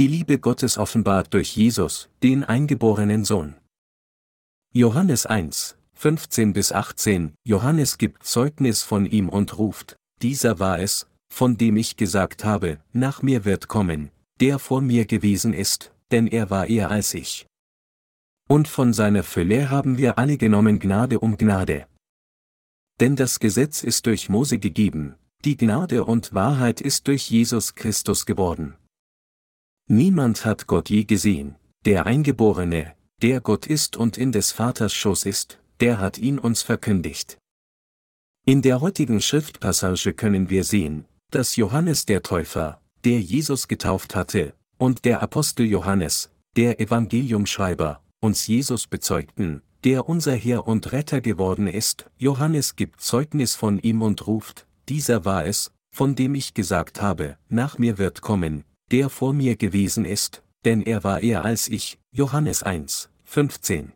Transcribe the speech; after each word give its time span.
Die 0.00 0.06
Liebe 0.06 0.38
Gottes 0.38 0.78
offenbart 0.78 1.34
durch 1.34 1.54
Jesus, 1.54 2.08
den 2.22 2.42
eingeborenen 2.42 3.26
Sohn. 3.26 3.56
Johannes 4.72 5.26
1, 5.26 5.76
15 5.92 6.54
bis 6.54 6.72
18, 6.72 7.34
Johannes 7.44 7.98
gibt 7.98 8.24
Zeugnis 8.24 8.82
von 8.82 9.04
ihm 9.04 9.28
und 9.28 9.58
ruft, 9.58 9.98
dieser 10.22 10.58
war 10.58 10.78
es, 10.78 11.06
von 11.30 11.58
dem 11.58 11.76
ich 11.76 11.98
gesagt 11.98 12.46
habe, 12.46 12.78
nach 12.94 13.20
mir 13.20 13.44
wird 13.44 13.68
kommen, 13.68 14.10
der 14.40 14.58
vor 14.58 14.80
mir 14.80 15.04
gewesen 15.04 15.52
ist, 15.52 15.92
denn 16.10 16.26
er 16.28 16.48
war 16.48 16.68
eher 16.68 16.90
als 16.90 17.12
ich. 17.12 17.44
Und 18.48 18.68
von 18.68 18.94
seiner 18.94 19.22
Fülle 19.22 19.68
haben 19.68 19.98
wir 19.98 20.16
alle 20.16 20.38
genommen 20.38 20.78
Gnade 20.78 21.20
um 21.20 21.36
Gnade. 21.36 21.86
Denn 23.00 23.16
das 23.16 23.38
Gesetz 23.38 23.84
ist 23.84 24.06
durch 24.06 24.30
Mose 24.30 24.58
gegeben, 24.58 25.16
die 25.44 25.58
Gnade 25.58 26.06
und 26.06 26.32
Wahrheit 26.32 26.80
ist 26.80 27.06
durch 27.06 27.28
Jesus 27.28 27.74
Christus 27.74 28.24
geworden. 28.24 28.76
Niemand 29.92 30.44
hat 30.44 30.68
Gott 30.68 30.88
je 30.88 31.02
gesehen, 31.02 31.56
der 31.84 32.06
Eingeborene, 32.06 32.94
der 33.22 33.40
Gott 33.40 33.66
ist 33.66 33.96
und 33.96 34.18
in 34.18 34.30
des 34.30 34.52
Vaters 34.52 34.94
Schoß 34.94 35.26
ist, 35.26 35.58
der 35.80 35.98
hat 35.98 36.16
ihn 36.16 36.38
uns 36.38 36.62
verkündigt. 36.62 37.38
In 38.46 38.62
der 38.62 38.82
heutigen 38.82 39.20
Schriftpassage 39.20 40.14
können 40.14 40.48
wir 40.48 40.62
sehen, 40.62 41.06
dass 41.32 41.56
Johannes 41.56 42.06
der 42.06 42.22
Täufer, 42.22 42.80
der 43.04 43.20
Jesus 43.20 43.66
getauft 43.66 44.14
hatte, 44.14 44.54
und 44.78 45.04
der 45.04 45.22
Apostel 45.24 45.66
Johannes, 45.66 46.30
der 46.54 46.78
Evangeliumschreiber, 46.78 48.00
uns 48.20 48.46
Jesus 48.46 48.86
bezeugten, 48.86 49.60
der 49.82 50.08
unser 50.08 50.36
Herr 50.36 50.68
und 50.68 50.92
Retter 50.92 51.20
geworden 51.20 51.66
ist, 51.66 52.08
Johannes 52.16 52.76
gibt 52.76 53.00
Zeugnis 53.00 53.56
von 53.56 53.80
ihm 53.80 54.02
und 54.02 54.28
ruft, 54.28 54.68
dieser 54.88 55.24
war 55.24 55.46
es, 55.46 55.72
von 55.90 56.14
dem 56.14 56.36
ich 56.36 56.54
gesagt 56.54 57.02
habe, 57.02 57.38
nach 57.48 57.76
mir 57.78 57.98
wird 57.98 58.20
kommen, 58.20 58.62
der 58.90 59.08
vor 59.08 59.32
mir 59.32 59.56
gewesen 59.56 60.04
ist, 60.04 60.42
denn 60.64 60.82
er 60.82 61.04
war 61.04 61.22
eher 61.22 61.44
als 61.44 61.68
ich, 61.68 61.98
Johannes 62.10 62.62
1, 62.62 63.10
15. 63.24 63.92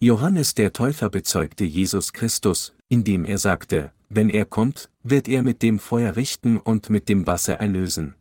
Johannes 0.00 0.54
der 0.54 0.72
Täufer 0.72 1.10
bezeugte 1.10 1.64
Jesus 1.64 2.12
Christus, 2.12 2.74
indem 2.88 3.24
er 3.24 3.38
sagte, 3.38 3.92
wenn 4.08 4.30
er 4.30 4.44
kommt, 4.44 4.90
wird 5.02 5.28
er 5.28 5.42
mit 5.42 5.62
dem 5.62 5.78
Feuer 5.78 6.16
richten 6.16 6.58
und 6.58 6.88
mit 6.88 7.08
dem 7.08 7.26
Wasser 7.26 7.54
erlösen. 7.54 8.14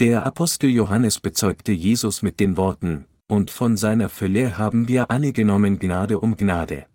Der 0.00 0.26
Apostel 0.26 0.70
Johannes 0.70 1.20
bezeugte 1.20 1.72
Jesus 1.72 2.22
mit 2.22 2.40
den 2.40 2.56
Worten, 2.56 3.04
und 3.28 3.50
von 3.50 3.76
seiner 3.76 4.08
Fülle 4.08 4.58
haben 4.58 4.88
wir 4.88 5.10
alle 5.10 5.32
genommen 5.32 5.78
Gnade 5.78 6.18
um 6.18 6.36
Gnade. 6.36 6.86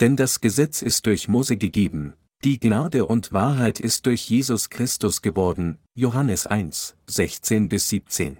Denn 0.00 0.16
das 0.16 0.40
Gesetz 0.40 0.82
ist 0.82 1.06
durch 1.06 1.28
Mose 1.28 1.56
gegeben, 1.56 2.12
die 2.46 2.60
Gnade 2.60 3.06
und 3.06 3.32
Wahrheit 3.32 3.80
ist 3.80 4.06
durch 4.06 4.30
Jesus 4.30 4.70
Christus 4.70 5.20
geworden, 5.20 5.78
Johannes 5.96 6.46
1, 6.46 6.94
16 7.08 7.68
bis 7.68 7.88
17. 7.88 8.38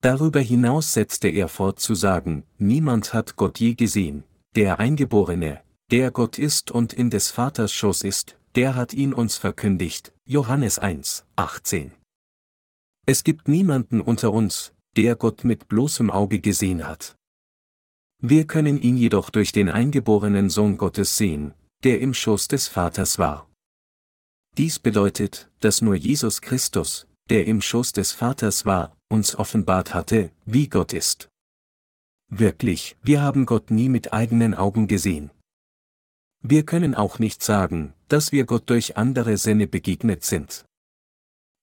Darüber 0.00 0.40
hinaus 0.40 0.94
setzte 0.94 1.28
er 1.28 1.46
fort 1.46 1.78
zu 1.78 1.94
sagen, 1.94 2.42
niemand 2.58 3.14
hat 3.14 3.36
Gott 3.36 3.60
je 3.60 3.74
gesehen, 3.74 4.24
der 4.56 4.80
Eingeborene, 4.80 5.60
der 5.92 6.10
Gott 6.10 6.40
ist 6.40 6.72
und 6.72 6.92
in 6.92 7.08
des 7.08 7.30
Vaters 7.30 7.72
Schoß 7.72 8.02
ist, 8.02 8.36
der 8.56 8.74
hat 8.74 8.92
ihn 8.92 9.14
uns 9.14 9.36
verkündigt, 9.36 10.12
Johannes 10.24 10.80
1, 10.80 11.24
18. 11.36 11.92
Es 13.06 13.22
gibt 13.22 13.46
niemanden 13.46 14.00
unter 14.00 14.32
uns, 14.32 14.72
der 14.96 15.14
Gott 15.14 15.44
mit 15.44 15.68
bloßem 15.68 16.10
Auge 16.10 16.40
gesehen 16.40 16.84
hat. 16.88 17.14
Wir 18.20 18.44
können 18.44 18.82
ihn 18.82 18.96
jedoch 18.96 19.30
durch 19.30 19.52
den 19.52 19.68
eingeborenen 19.68 20.50
Sohn 20.50 20.78
Gottes 20.78 21.16
sehen, 21.16 21.54
der 21.84 22.00
im 22.00 22.14
Schoß 22.14 22.48
des 22.48 22.68
Vaters 22.68 23.18
war. 23.18 23.48
Dies 24.56 24.78
bedeutet, 24.78 25.48
dass 25.60 25.82
nur 25.82 25.94
Jesus 25.94 26.40
Christus, 26.40 27.06
der 27.30 27.46
im 27.46 27.60
Schoß 27.60 27.92
des 27.92 28.12
Vaters 28.12 28.66
war, 28.66 28.96
uns 29.08 29.36
offenbart 29.36 29.94
hatte, 29.94 30.30
wie 30.44 30.68
Gott 30.68 30.92
ist. 30.92 31.28
Wirklich, 32.30 32.96
wir 33.02 33.22
haben 33.22 33.46
Gott 33.46 33.70
nie 33.70 33.88
mit 33.88 34.12
eigenen 34.12 34.54
Augen 34.54 34.88
gesehen. 34.88 35.30
Wir 36.42 36.64
können 36.64 36.94
auch 36.94 37.18
nicht 37.18 37.42
sagen, 37.42 37.94
dass 38.08 38.32
wir 38.32 38.44
Gott 38.44 38.68
durch 38.70 38.96
andere 38.96 39.36
Sinne 39.36 39.66
begegnet 39.66 40.24
sind. 40.24 40.64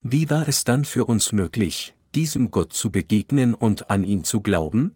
Wie 0.02 0.30
war 0.30 0.47
es 0.47 0.64
dann 0.64 0.86
für 0.86 1.06
uns 1.06 1.32
möglich, 1.32 1.96
diesem 2.14 2.52
Gott 2.52 2.74
zu 2.74 2.92
begegnen 2.92 3.53
und 3.53 3.90
an 3.90 4.03
ihn 4.03 4.24
zu 4.24 4.42
glauben? 4.42 4.96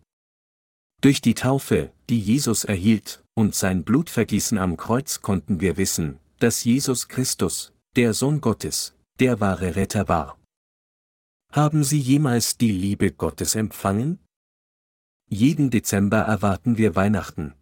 Durch 1.01 1.21
die 1.21 1.33
Taufe, 1.33 1.91
die 2.09 2.19
Jesus 2.19 2.65
erhielt, 2.65 3.23
und 3.33 3.55
sein 3.55 3.83
Blutvergießen 3.83 4.57
am 4.57 4.75
Kreuz 4.75 5.21
konnten 5.21 5.61
wir 5.61 5.77
wissen, 5.77 6.19
dass 6.39 6.63
Jesus 6.65 7.07
Christus, 7.07 7.71
der 7.95 8.13
Sohn 8.13 8.41
Gottes, 8.41 8.95
der 9.19 9.39
wahre 9.39 9.77
Retter 9.77 10.09
war. 10.09 10.37
Haben 11.51 11.83
Sie 11.83 11.99
jemals 11.99 12.57
die 12.57 12.71
Liebe 12.71 13.11
Gottes 13.11 13.55
empfangen? 13.55 14.19
Jeden 15.29 15.69
Dezember 15.69 16.19
erwarten 16.19 16.77
wir 16.77 16.95
Weihnachten. 16.95 17.53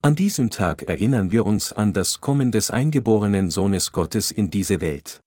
An 0.00 0.14
diesem 0.14 0.50
Tag 0.50 0.82
erinnern 0.82 1.32
wir 1.32 1.44
uns 1.44 1.72
an 1.72 1.92
das 1.92 2.20
Kommen 2.20 2.52
des 2.52 2.70
eingeborenen 2.70 3.50
Sohnes 3.50 3.90
Gottes 3.90 4.30
in 4.30 4.48
diese 4.48 4.80
Welt. 4.80 5.20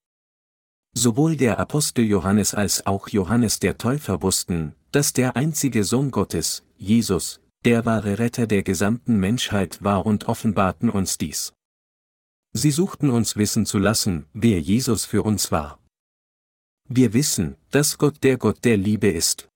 Sowohl 0.94 1.36
der 1.36 1.60
Apostel 1.60 2.06
Johannes 2.06 2.54
als 2.54 2.86
auch 2.86 3.10
Johannes 3.10 3.60
der 3.60 3.78
Täufer 3.78 4.22
wussten, 4.22 4.76
dass 4.92 5.14
der 5.14 5.36
einzige 5.36 5.84
Sohn 5.84 6.12
Gottes, 6.12 6.64
Jesus, 6.82 7.40
der 7.64 7.86
wahre 7.86 8.18
Retter 8.18 8.48
der 8.48 8.64
gesamten 8.64 9.20
Menschheit 9.20 9.84
war 9.84 10.04
und 10.04 10.28
offenbarten 10.28 10.90
uns 10.90 11.20
dies. 11.20 11.54
Sie 12.54 12.72
suchten 12.72 13.12
uns 13.12 13.36
wissen 13.36 13.68
zu 13.68 13.78
lassen, 13.78 14.26
wer 14.34 14.60
Jesus 14.60 15.06
für 15.06 15.22
uns 15.22 15.52
war. 15.52 15.80
Wir 16.90 17.14
wissen, 17.14 17.56
dass 17.70 18.00
Gott 18.00 18.24
der 18.24 18.38
Gott 18.38 18.66
der 18.66 18.78
Liebe 18.78 19.10
ist. 19.10 19.48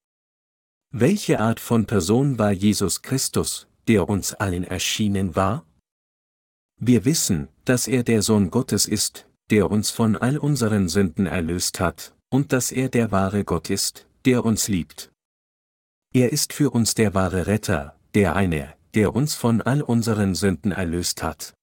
Welche 0.92 1.40
Art 1.40 1.60
von 1.60 1.88
Person 1.88 2.38
war 2.38 2.52
Jesus 2.52 3.02
Christus, 3.02 3.68
der 3.88 4.08
uns 4.08 4.36
allen 4.36 4.64
erschienen 4.64 5.36
war? 5.36 5.66
Wir 6.80 7.06
wissen, 7.06 7.48
dass 7.66 7.88
er 7.88 8.04
der 8.04 8.22
Sohn 8.22 8.52
Gottes 8.52 8.86
ist, 8.86 9.28
der 9.50 9.72
uns 9.72 9.90
von 9.90 10.16
all 10.16 10.38
unseren 10.38 10.90
Sünden 10.90 11.26
erlöst 11.26 11.80
hat, 11.80 12.16
und 12.30 12.54
dass 12.54 12.72
er 12.72 12.88
der 12.88 13.12
wahre 13.12 13.44
Gott 13.44 13.72
ist, 13.72 14.08
der 14.26 14.46
uns 14.46 14.68
liebt. 14.68 15.12
Er 16.16 16.32
ist 16.32 16.54
für 16.54 16.70
uns 16.70 16.96
der 16.96 17.14
wahre 17.14 17.46
Retter, 17.46 18.00
der 18.14 18.38
eine, 18.38 18.74
der 18.94 19.14
uns 19.14 19.36
von 19.36 19.62
all 19.62 19.82
unseren 19.82 20.34
Sünden 20.34 20.72
erlöst 20.72 21.22
hat. 21.22 21.54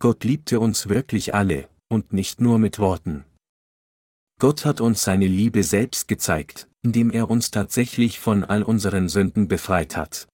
Gott 0.00 0.24
liebte 0.24 0.58
uns 0.58 0.88
wirklich 0.88 1.36
alle, 1.36 1.68
und 1.88 2.12
nicht 2.12 2.40
nur 2.40 2.58
mit 2.58 2.80
Worten. 2.80 3.24
Gott 4.40 4.64
hat 4.64 4.80
uns 4.80 5.04
seine 5.04 5.28
Liebe 5.28 5.62
selbst 5.62 6.08
gezeigt, 6.08 6.68
indem 6.82 7.12
er 7.12 7.30
uns 7.30 7.52
tatsächlich 7.52 8.18
von 8.18 8.42
all 8.42 8.64
unseren 8.64 9.08
Sünden 9.08 9.46
befreit 9.46 9.96
hat. 9.96 10.26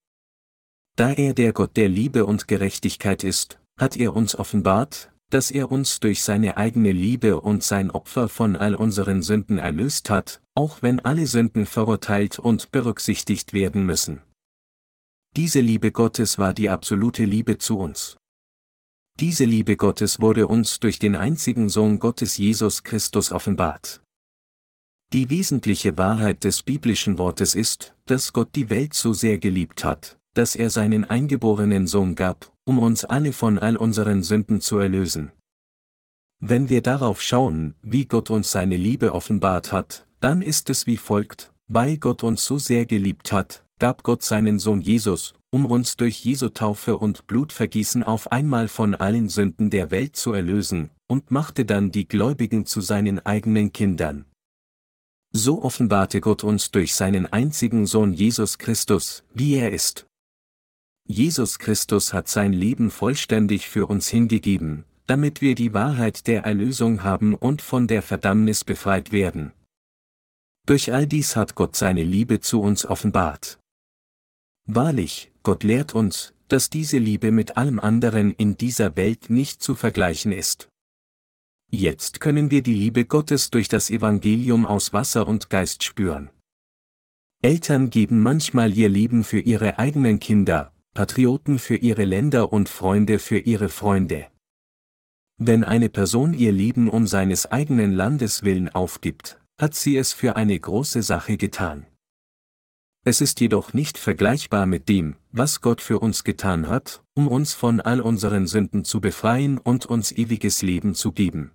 Da 0.97 1.13
er 1.13 1.35
der 1.35 1.53
Gott 1.53 1.77
der 1.77 1.91
Liebe 1.91 2.25
und 2.25 2.49
Gerechtigkeit 2.49 3.23
ist, 3.23 3.61
hat 3.79 3.99
er 3.99 4.17
uns 4.17 4.35
offenbart, 4.35 5.10
dass 5.31 5.51
er 5.51 5.73
uns 5.73 6.01
durch 6.01 6.23
seine 6.23 6.57
eigene 6.57 6.93
Liebe 6.93 7.41
und 7.41 7.63
sein 7.63 7.91
Opfer 7.91 8.29
von 8.29 8.57
all 8.57 8.75
unseren 8.75 9.23
Sünden 9.23 9.59
erlöst 9.59 10.11
hat, 10.11 10.43
auch 10.55 10.83
wenn 10.83 11.01
alle 11.01 11.27
Sünden 11.27 11.67
verurteilt 11.67 12.39
und 12.39 12.71
berücksichtigt 12.73 13.53
werden 13.53 13.87
müssen. 13.87 14.21
Diese 15.37 15.61
Liebe 15.61 15.93
Gottes 15.93 16.39
war 16.39 16.53
die 16.53 16.69
absolute 16.69 17.25
Liebe 17.25 17.59
zu 17.59 17.79
uns. 17.79 18.17
Diese 19.19 19.45
Liebe 19.45 19.77
Gottes 19.77 20.21
wurde 20.21 20.47
uns 20.49 20.81
durch 20.81 20.99
den 20.99 21.15
einzigen 21.15 21.69
Sohn 21.69 21.99
Gottes 21.99 22.37
Jesus 22.37 22.83
Christus 22.83 23.33
offenbart. 23.33 24.03
Die 25.13 25.29
wesentliche 25.29 25.99
Wahrheit 25.99 26.45
des 26.45 26.63
biblischen 26.63 27.19
Wortes 27.19 27.55
ist, 27.55 27.95
dass 28.07 28.33
Gott 28.33 28.55
die 28.55 28.71
Welt 28.71 28.95
so 28.95 29.13
sehr 29.13 29.39
geliebt 29.39 29.85
hat, 29.85 30.20
dass 30.35 30.55
er 30.55 30.71
seinen 30.71 31.05
eingeborenen 31.05 31.87
Sohn 31.87 32.15
gab, 32.15 32.53
um 32.65 32.79
uns 32.79 33.05
alle 33.05 33.33
von 33.33 33.59
all 33.59 33.77
unseren 33.77 34.23
Sünden 34.23 34.61
zu 34.61 34.79
erlösen. 34.79 35.33
Wenn 36.41 36.69
wir 36.69 36.83
darauf 36.83 37.21
schauen, 37.21 37.75
wie 37.83 38.07
Gott 38.07 38.31
uns 38.31 38.51
seine 38.51 38.77
Liebe 38.77 39.13
offenbart 39.13 39.73
hat, 39.73 40.07
dann 40.21 40.41
ist 40.41 40.71
es 40.71 40.87
wie 40.87 40.97
folgt, 40.97 41.53
weil 41.69 41.99
Gott 41.99 42.23
uns 42.23 42.45
so 42.45 42.59
sehr 42.59 42.87
geliebt 42.87 43.33
hat, 43.33 43.65
gab 43.79 44.03
Gott 44.03 44.23
seinen 44.23 44.59
Sohn 44.59 44.81
Jesus, 44.81 45.35
um 45.51 45.67
uns 45.67 45.97
durch 45.97 46.25
Jesu 46.25 46.49
Taufe 46.49 46.97
und 46.97 47.27
Blutvergießen 47.27 48.05
auf 48.05 48.31
einmal 48.33 48.69
von 48.69 48.95
allen 48.95 49.29
Sünden 49.29 49.71
der 49.71 49.91
Welt 49.91 50.17
zu 50.17 50.33
erlösen, 50.33 50.91
und 51.09 51.31
machte 51.31 51.65
dann 51.65 51.91
die 51.91 52.07
Gläubigen 52.07 52.67
zu 52.67 52.81
seinen 52.81 53.25
eigenen 53.27 53.73
Kindern. 53.73 54.27
So 55.33 55.63
offenbarte 55.63 56.21
Gott 56.21 56.45
uns 56.45 56.71
durch 56.71 56.95
seinen 56.95 57.27
einzigen 57.27 57.87
Sohn 57.87 58.13
Jesus 58.13 58.59
Christus, 58.59 59.25
wie 59.35 59.55
er 59.55 59.73
ist, 59.73 60.07
Jesus 61.11 61.59
Christus 61.59 62.13
hat 62.13 62.29
sein 62.29 62.53
Leben 62.53 62.89
vollständig 62.89 63.69
für 63.69 63.89
uns 63.89 64.07
hingegeben, 64.07 64.85
damit 65.09 65.41
wir 65.41 65.57
die 65.57 65.75
Wahrheit 65.75 66.29
der 66.29 66.45
Erlösung 66.45 67.03
haben 67.03 67.35
und 67.35 67.63
von 67.63 67.89
der 67.89 68.01
Verdammnis 68.01 68.63
befreit 68.63 69.11
werden. 69.11 69.51
Durch 70.67 70.93
all 70.93 71.09
dies 71.09 71.35
hat 71.35 71.57
Gott 71.57 71.75
seine 71.75 72.05
Liebe 72.05 72.39
zu 72.39 72.61
uns 72.61 72.87
offenbart. 72.87 73.59
Wahrlich, 74.69 75.33
Gott 75.43 75.65
lehrt 75.65 75.97
uns, 75.97 76.33
dass 76.47 76.71
diese 76.71 76.99
Liebe 76.99 77.33
mit 77.33 77.57
allem 77.57 77.81
anderen 77.81 78.31
in 78.31 78.57
dieser 78.57 78.95
Welt 78.95 79.31
nicht 79.31 79.65
zu 79.65 79.75
vergleichen 79.75 80.31
ist. 80.31 80.69
Jetzt 81.73 82.21
können 82.21 82.53
wir 82.53 82.63
die 82.63 82.75
Liebe 82.75 83.05
Gottes 83.05 83.51
durch 83.51 83.67
das 83.67 83.91
Evangelium 83.91 84.65
aus 84.65 84.93
Wasser 84.93 85.27
und 85.27 85.51
Geist 85.51 85.83
spüren. 85.83 86.31
Eltern 87.43 87.91
geben 87.91 88.23
manchmal 88.23 88.73
ihr 88.79 88.89
Leben 88.89 89.25
für 89.25 89.41
ihre 89.41 89.81
eigenen 89.81 90.21
Kinder, 90.21 90.73
Patrioten 90.93 91.59
für 91.59 91.77
ihre 91.77 92.05
Länder 92.05 92.53
und 92.53 92.69
Freunde 92.69 93.19
für 93.19 93.39
ihre 93.39 93.69
Freunde. 93.69 94.27
Wenn 95.39 95.63
eine 95.63 95.89
Person 95.89 96.35
ihr 96.35 96.53
Leben 96.53 96.91
um 96.91 97.07
seines 97.07 97.47
eigenen 97.47 97.93
Landes 97.93 98.43
willen 98.43 98.69
aufgibt, 98.69 99.41
hat 99.61 99.75
sie 99.75 99.97
es 99.97 100.13
für 100.13 100.37
eine 100.37 100.59
große 100.59 101.03
Sache 101.03 101.37
getan. 101.37 101.87
Es 103.05 103.21
ist 103.21 103.41
jedoch 103.41 103.73
nicht 103.73 103.97
vergleichbar 103.97 104.67
mit 104.67 104.89
dem, 104.89 105.17
was 105.33 105.61
Gott 105.63 105.81
für 105.81 106.01
uns 106.01 106.25
getan 106.25 106.69
hat, 106.69 107.03
um 107.15 107.29
uns 107.29 107.55
von 107.55 107.81
all 107.81 108.01
unseren 108.01 108.47
Sünden 108.47 108.85
zu 108.85 109.01
befreien 109.01 109.59
und 109.59 109.87
uns 109.87 110.13
ewiges 110.13 110.61
Leben 110.61 110.95
zu 110.95 111.13
geben. 111.13 111.53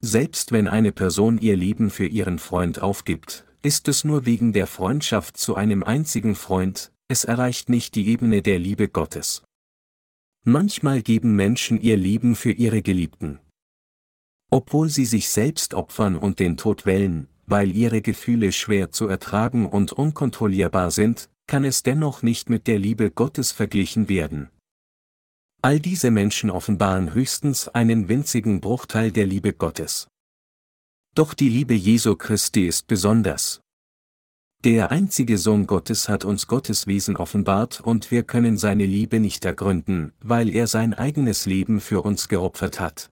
Selbst 0.00 0.52
wenn 0.52 0.66
eine 0.66 0.92
Person 0.92 1.36
ihr 1.38 1.56
Leben 1.56 1.90
für 1.90 2.06
ihren 2.06 2.38
Freund 2.38 2.80
aufgibt, 2.80 3.44
ist 3.62 3.88
es 3.88 4.04
nur 4.04 4.24
wegen 4.24 4.54
der 4.54 4.66
Freundschaft 4.66 5.36
zu 5.36 5.56
einem 5.56 5.82
einzigen 5.82 6.34
Freund, 6.34 6.90
es 7.10 7.24
erreicht 7.24 7.68
nicht 7.68 7.96
die 7.96 8.06
Ebene 8.06 8.40
der 8.40 8.60
Liebe 8.60 8.88
Gottes. 8.88 9.42
Manchmal 10.44 11.02
geben 11.02 11.34
Menschen 11.34 11.80
ihr 11.80 11.96
Leben 11.96 12.36
für 12.36 12.52
ihre 12.52 12.82
Geliebten. 12.82 13.40
Obwohl 14.48 14.88
sie 14.90 15.04
sich 15.04 15.28
selbst 15.28 15.74
opfern 15.74 16.14
und 16.16 16.38
den 16.38 16.56
Tod 16.56 16.86
wählen, 16.86 17.26
weil 17.46 17.74
ihre 17.74 18.00
Gefühle 18.00 18.52
schwer 18.52 18.92
zu 18.92 19.08
ertragen 19.08 19.66
und 19.66 19.92
unkontrollierbar 19.92 20.92
sind, 20.92 21.28
kann 21.48 21.64
es 21.64 21.82
dennoch 21.82 22.22
nicht 22.22 22.48
mit 22.48 22.68
der 22.68 22.78
Liebe 22.78 23.10
Gottes 23.10 23.50
verglichen 23.50 24.08
werden. 24.08 24.48
All 25.62 25.80
diese 25.80 26.12
Menschen 26.12 26.48
offenbaren 26.48 27.12
höchstens 27.12 27.66
einen 27.66 28.08
winzigen 28.08 28.60
Bruchteil 28.60 29.10
der 29.10 29.26
Liebe 29.26 29.52
Gottes. 29.52 30.06
Doch 31.16 31.34
die 31.34 31.48
Liebe 31.48 31.74
Jesu 31.74 32.14
Christi 32.14 32.68
ist 32.68 32.86
besonders. 32.86 33.60
Der 34.62 34.90
einzige 34.90 35.38
Sohn 35.38 35.66
Gottes 35.66 36.10
hat 36.10 36.26
uns 36.26 36.46
Gottes 36.46 36.86
Wesen 36.86 37.16
offenbart 37.16 37.80
und 37.80 38.10
wir 38.10 38.24
können 38.24 38.58
seine 38.58 38.84
Liebe 38.84 39.18
nicht 39.18 39.46
ergründen, 39.46 40.12
weil 40.20 40.50
er 40.50 40.66
sein 40.66 40.92
eigenes 40.92 41.46
Leben 41.46 41.80
für 41.80 42.02
uns 42.02 42.28
geopfert 42.28 42.78
hat. 42.78 43.08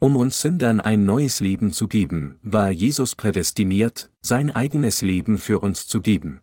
Um 0.00 0.16
uns 0.16 0.40
Sündern 0.40 0.80
ein 0.80 1.04
neues 1.04 1.38
Leben 1.38 1.72
zu 1.72 1.86
geben, 1.86 2.40
war 2.42 2.70
Jesus 2.70 3.14
prädestiniert, 3.14 4.10
sein 4.22 4.50
eigenes 4.50 5.02
Leben 5.02 5.38
für 5.38 5.60
uns 5.60 5.86
zu 5.86 6.00
geben. 6.00 6.40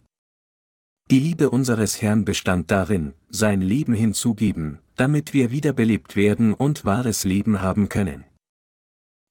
Die 1.12 1.19
Liebe 1.19 1.50
unseres 1.50 2.01
Herrn 2.01 2.24
bestand 2.24 2.71
darin, 2.71 3.13
sein 3.30 3.59
Leben 3.59 3.94
hinzugeben, 3.94 4.80
damit 4.95 5.33
wir 5.33 5.51
wiederbelebt 5.51 6.15
werden 6.15 6.54
und 6.54 6.86
wahres 6.86 7.25
Leben 7.25 7.62
haben 7.62 7.89
können. 7.89 8.24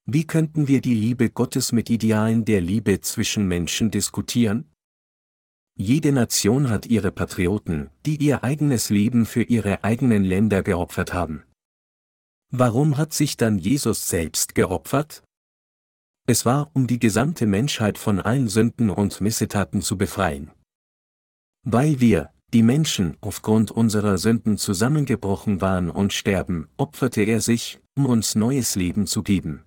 Wie 0.08 0.25
könnten 0.25 0.69
wir 0.69 0.81
die 0.81 0.94
Liebe 0.94 1.31
Gottes 1.31 1.73
mit 1.73 1.91
Idealen 1.91 2.44
der 2.44 2.61
Liebe 2.61 3.00
zwischen 3.00 3.49
Menschen 3.49 3.91
diskutieren? 3.91 4.70
Jede 5.76 6.12
Nation 6.12 6.70
hat 6.70 6.87
ihre 6.87 7.11
Patrioten, 7.11 7.91
die 8.06 8.17
ihr 8.17 8.44
eigenes 8.44 8.88
Leben 8.88 9.26
für 9.26 9.43
ihre 9.43 9.82
eigenen 9.82 10.23
Länder 10.23 10.62
geopfert 10.62 11.12
haben. 11.12 11.43
Warum 12.53 12.97
hat 12.97 13.14
sich 13.14 13.37
dann 13.37 13.58
Jesus 13.58 14.08
selbst 14.08 14.55
geopfert? 14.55 15.25
Es 16.29 16.47
war, 16.47 16.70
um 16.73 16.87
die 16.87 17.00
gesamte 17.00 17.47
Menschheit 17.47 17.99
von 17.99 18.20
allen 18.20 18.47
Sünden 18.47 18.91
und 18.91 19.20
Missetaten 19.20 19.82
zu 19.82 19.99
befreien. 19.99 20.52
Weil 21.64 21.99
wir, 21.99 22.31
die 22.55 22.62
Menschen, 22.62 23.17
aufgrund 23.20 23.73
unserer 23.73 24.19
Sünden 24.19 24.56
zusammengebrochen 24.56 25.61
waren 25.61 25.91
und 25.91 26.12
sterben, 26.12 26.69
opferte 26.76 27.23
er 27.23 27.41
sich, 27.41 27.81
um 27.97 28.06
uns 28.06 28.37
neues 28.37 28.76
Leben 28.76 29.09
zu 29.09 29.25
geben. 29.25 29.66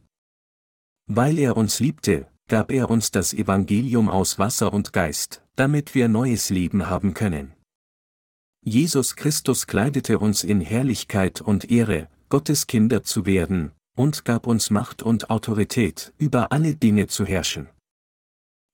Weil 1.12 1.40
er 1.40 1.58
uns 1.58 1.80
liebte, 1.80 2.28
gab 2.48 2.72
er 2.72 2.92
uns 2.92 3.10
das 3.10 3.34
Evangelium 3.34 4.10
aus 4.10 4.38
Wasser 4.38 4.72
und 4.72 4.94
Geist, 4.94 5.42
damit 5.56 5.96
wir 5.96 6.08
neues 6.08 6.52
Leben 6.52 6.88
haben 6.88 7.16
können. 7.16 7.54
Jesus 8.64 9.16
Christus 9.16 9.66
kleidete 9.66 10.20
uns 10.20 10.44
in 10.44 10.62
Herrlichkeit 10.62 11.42
und 11.42 11.72
Ehre, 11.72 12.10
Gottes 12.30 12.68
Kinder 12.68 13.02
zu 13.02 13.26
werden, 13.26 13.72
und 13.98 14.24
gab 14.24 14.46
uns 14.46 14.70
Macht 14.70 15.02
und 15.02 15.32
Autorität, 15.32 16.14
über 16.20 16.52
alle 16.52 16.76
Dinge 16.76 17.08
zu 17.08 17.26
herrschen. 17.26 17.70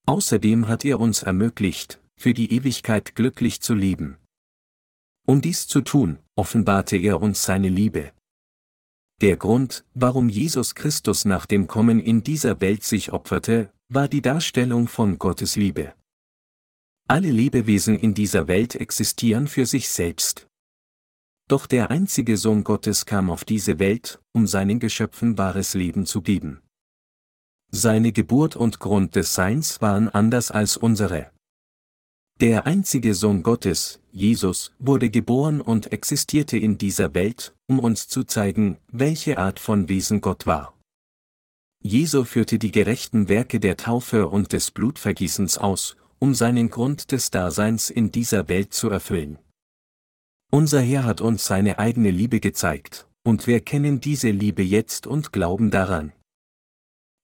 Außerdem 0.05 0.67
hat 0.67 0.83
er 0.83 0.99
uns 0.99 1.23
ermöglicht, 1.23 2.01
für 2.17 2.33
die 2.33 2.51
Ewigkeit 2.51 3.15
glücklich 3.15 3.61
zu 3.61 3.73
leben. 3.73 4.17
Um 5.25 5.41
dies 5.41 5.67
zu 5.67 5.79
tun, 5.79 6.19
offenbarte 6.35 6.97
er 6.97 7.21
uns 7.21 7.45
seine 7.45 7.69
Liebe. 7.69 8.11
Der 9.21 9.37
Grund, 9.37 9.85
warum 9.93 10.27
Jesus 10.27 10.75
Christus 10.75 11.23
nach 11.23 11.45
dem 11.45 11.67
Kommen 11.67 11.99
in 11.99 12.23
dieser 12.23 12.59
Welt 12.59 12.83
sich 12.83 13.13
opferte, 13.13 13.71
war 13.87 14.07
die 14.07 14.21
Darstellung 14.21 14.87
von 14.87 15.17
Gottes 15.17 15.55
Liebe. 15.55 15.93
Alle 17.07 17.29
Lebewesen 17.29 17.97
in 17.97 18.13
dieser 18.13 18.47
Welt 18.47 18.75
existieren 18.75 19.47
für 19.47 19.65
sich 19.65 19.89
selbst. 19.89 20.47
Doch 21.47 21.67
der 21.67 21.91
einzige 21.91 22.35
Sohn 22.35 22.63
Gottes 22.63 23.05
kam 23.05 23.29
auf 23.29 23.45
diese 23.45 23.77
Welt, 23.79 24.19
um 24.33 24.47
seinen 24.47 24.79
Geschöpfen 24.79 25.37
wahres 25.37 25.75
Leben 25.75 26.05
zu 26.05 26.21
geben. 26.21 26.61
Seine 27.71 28.11
Geburt 28.11 28.55
und 28.55 28.79
Grund 28.79 29.15
des 29.15 29.33
Seins 29.33 29.81
waren 29.81 30.09
anders 30.09 30.49
als 30.49 30.77
unsere. 30.77 31.31
Der 32.41 32.65
einzige 32.65 33.13
Sohn 33.13 33.43
Gottes, 33.43 34.01
Jesus, 34.11 34.73
wurde 34.77 35.09
geboren 35.09 35.61
und 35.61 35.93
existierte 35.93 36.57
in 36.57 36.77
dieser 36.77 37.13
Welt, 37.13 37.55
um 37.67 37.79
uns 37.79 38.09
zu 38.09 38.25
zeigen, 38.25 38.77
welche 38.91 39.37
Art 39.37 39.57
von 39.57 39.87
Wesen 39.87 40.19
Gott 40.19 40.45
war. 40.45 40.77
Jesu 41.81 42.25
führte 42.25 42.59
die 42.59 42.71
gerechten 42.71 43.29
Werke 43.29 43.61
der 43.61 43.77
Taufe 43.77 44.27
und 44.27 44.51
des 44.51 44.71
Blutvergießens 44.71 45.57
aus, 45.57 45.95
um 46.19 46.33
seinen 46.33 46.69
Grund 46.69 47.13
des 47.13 47.31
Daseins 47.31 47.89
in 47.89 48.11
dieser 48.11 48.49
Welt 48.49 48.73
zu 48.73 48.89
erfüllen. 48.89 49.39
Unser 50.51 50.81
Herr 50.81 51.05
hat 51.05 51.21
uns 51.21 51.45
seine 51.45 51.79
eigene 51.79 52.11
Liebe 52.11 52.41
gezeigt, 52.41 53.07
und 53.23 53.47
wir 53.47 53.61
kennen 53.61 54.01
diese 54.01 54.29
Liebe 54.29 54.61
jetzt 54.61 55.07
und 55.07 55.31
glauben 55.31 55.71
daran. 55.71 56.11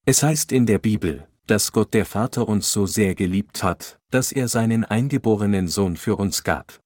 Es 0.06 0.24
heißt 0.24 0.54
in 0.54 0.66
der 0.66 0.80
Bibel, 0.80 1.28
dass 1.52 1.74
Gott 1.74 1.94
der 1.94 2.06
Vater 2.06 2.48
uns 2.48 2.72
so 2.72 2.86
sehr 2.86 3.14
geliebt 3.14 3.62
hat, 3.62 4.00
dass 4.10 4.32
er 4.32 4.48
seinen 4.48 4.86
eingeborenen 4.86 5.68
Sohn 5.68 5.98
für 5.98 6.16
uns 6.16 6.46
gab. 6.46 6.80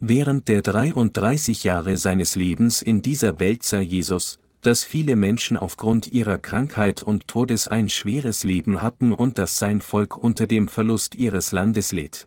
Während 0.00 0.48
der 0.48 0.62
33 0.62 1.62
Jahre 1.62 1.96
seines 1.96 2.34
Lebens 2.34 2.82
in 2.82 3.00
dieser 3.00 3.38
Welt 3.38 3.62
sah 3.62 3.78
Jesus, 3.78 4.40
dass 4.60 4.82
viele 4.82 5.14
Menschen 5.14 5.56
aufgrund 5.56 6.08
ihrer 6.08 6.38
Krankheit 6.38 7.04
und 7.04 7.28
Todes 7.28 7.68
ein 7.68 7.88
schweres 7.88 8.42
Leben 8.42 8.82
hatten 8.82 9.12
und 9.12 9.38
dass 9.38 9.60
sein 9.60 9.80
Volk 9.80 10.16
unter 10.16 10.48
dem 10.48 10.66
Verlust 10.66 11.14
ihres 11.14 11.52
Landes 11.52 11.92
litt. 11.92 12.26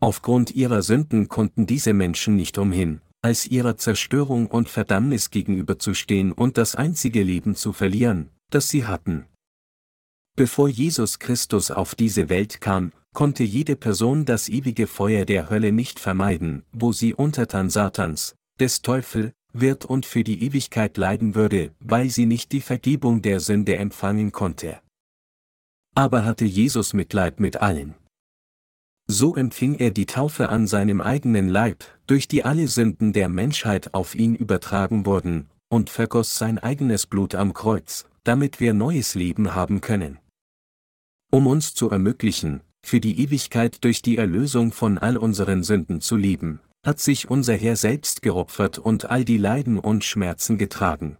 Aufgrund 0.00 0.50
ihrer 0.56 0.82
Sünden 0.82 1.28
konnten 1.28 1.66
diese 1.66 1.92
Menschen 1.92 2.34
nicht 2.34 2.58
umhin, 2.58 3.00
als 3.20 3.46
ihrer 3.46 3.76
Zerstörung 3.76 4.48
und 4.48 4.68
Verdammnis 4.68 5.30
gegenüberzustehen 5.30 6.32
und 6.32 6.58
das 6.58 6.74
einzige 6.74 7.22
Leben 7.22 7.54
zu 7.54 7.72
verlieren, 7.72 8.30
das 8.50 8.68
sie 8.68 8.86
hatten. 8.86 9.26
Bevor 10.34 10.68
Jesus 10.68 11.18
Christus 11.18 11.70
auf 11.70 11.94
diese 11.94 12.30
Welt 12.30 12.60
kam, 12.60 12.92
konnte 13.12 13.44
jede 13.44 13.76
Person 13.76 14.24
das 14.24 14.48
ewige 14.48 14.86
Feuer 14.86 15.26
der 15.26 15.50
Hölle 15.50 15.72
nicht 15.72 16.00
vermeiden, 16.00 16.64
wo 16.72 16.92
sie 16.92 17.12
untertan 17.12 17.68
Satans, 17.68 18.34
des 18.58 18.80
Teufel, 18.80 19.32
wird 19.52 19.84
und 19.84 20.06
für 20.06 20.24
die 20.24 20.42
Ewigkeit 20.42 20.96
leiden 20.96 21.34
würde, 21.34 21.74
weil 21.80 22.08
sie 22.08 22.24
nicht 22.24 22.52
die 22.52 22.62
Vergebung 22.62 23.20
der 23.20 23.40
Sünde 23.40 23.76
empfangen 23.76 24.32
konnte. 24.32 24.80
Aber 25.94 26.24
hatte 26.24 26.46
Jesus 26.46 26.94
Mitleid 26.94 27.38
mit 27.38 27.58
allen. 27.58 27.94
So 29.06 29.36
empfing 29.36 29.74
er 29.74 29.90
die 29.90 30.06
Taufe 30.06 30.48
an 30.48 30.66
seinem 30.66 31.02
eigenen 31.02 31.50
Leib, 31.50 31.84
durch 32.06 32.28
die 32.28 32.44
alle 32.44 32.68
Sünden 32.68 33.12
der 33.12 33.28
Menschheit 33.28 33.92
auf 33.92 34.14
ihn 34.14 34.34
übertragen 34.34 35.04
wurden, 35.04 35.50
und 35.68 35.90
vergoss 35.90 36.38
sein 36.38 36.58
eigenes 36.58 37.06
Blut 37.06 37.34
am 37.34 37.52
Kreuz, 37.52 38.06
damit 38.24 38.60
wir 38.60 38.74
neues 38.74 39.14
Leben 39.14 39.54
haben 39.54 39.80
können 39.80 40.18
um 41.32 41.46
uns 41.46 41.74
zu 41.74 41.88
ermöglichen, 41.88 42.60
für 42.84 43.00
die 43.00 43.18
Ewigkeit 43.20 43.82
durch 43.84 44.02
die 44.02 44.18
Erlösung 44.18 44.70
von 44.70 44.98
all 44.98 45.16
unseren 45.16 45.62
Sünden 45.62 46.02
zu 46.02 46.16
leben, 46.16 46.60
hat 46.84 47.00
sich 47.00 47.30
unser 47.30 47.54
Herr 47.54 47.76
selbst 47.76 48.20
geopfert 48.20 48.78
und 48.78 49.06
all 49.06 49.24
die 49.24 49.38
Leiden 49.38 49.78
und 49.78 50.04
Schmerzen 50.04 50.58
getragen. 50.58 51.16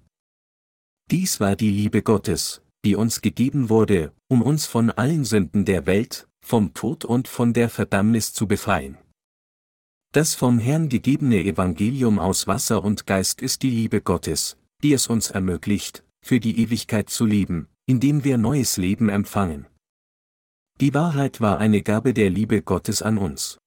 Dies 1.11 1.41
war 1.41 1.57
die 1.57 1.71
Liebe 1.71 2.03
Gottes, 2.03 2.61
die 2.85 2.95
uns 2.95 3.23
gegeben 3.23 3.71
wurde, 3.71 4.13
um 4.29 4.43
uns 4.43 4.67
von 4.67 4.91
allen 4.91 5.25
Sünden 5.25 5.65
der 5.65 5.87
Welt, 5.87 6.29
vom 6.45 6.75
Tod 6.75 7.07
und 7.07 7.27
von 7.27 7.55
der 7.55 7.71
Verdammnis 7.71 8.35
zu 8.35 8.47
befreien. 8.47 8.99
Das 10.13 10.35
vom 10.35 10.59
Herrn 10.59 10.91
gegebene 10.91 11.43
Evangelium 11.43 12.19
aus 12.19 12.47
Wasser 12.47 12.85
und 12.85 13.07
Geist 13.07 13.41
ist 13.41 13.63
die 13.63 13.71
Liebe 13.71 14.03
Gottes, 14.03 14.59
die 14.83 14.93
es 14.93 15.07
uns 15.07 15.31
ermöglicht, 15.31 16.05
für 16.23 16.41
die 16.41 16.61
Ewigkeit 16.61 17.11
zu 17.11 17.27
leben, 17.27 17.69
indem 17.87 18.25
wir 18.25 18.39
neues 18.39 18.77
Leben 18.77 19.09
empfangen. 19.09 19.67
Die 20.81 20.95
Wahrheit 20.95 21.41
war 21.41 21.59
eine 21.59 21.83
Gabe 21.83 22.15
der 22.15 22.31
Liebe 22.31 22.63
Gottes 22.63 23.03
an 23.03 23.19
uns. 23.19 23.59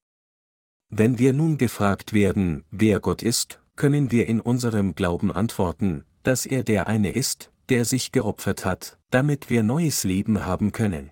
Wenn 0.90 1.20
wir 1.20 1.34
nun 1.34 1.58
gefragt 1.58 2.14
werden, 2.14 2.64
wer 2.72 3.00
Gott 3.00 3.22
ist, 3.22 3.62
können 3.76 4.12
wir 4.12 4.28
in 4.28 4.40
unserem 4.40 4.96
Glauben 4.96 5.32
antworten, 5.32 6.06
dass 6.24 6.46
er 6.46 6.64
der 6.64 6.88
eine 6.88 7.12
ist, 7.12 7.52
der 7.70 7.86
sich 7.86 8.12
geopfert 8.12 8.66
hat, 8.66 8.98
damit 9.12 9.50
wir 9.50 9.64
neues 9.64 10.04
Leben 10.04 10.46
haben 10.46 10.72
können. 10.72 11.12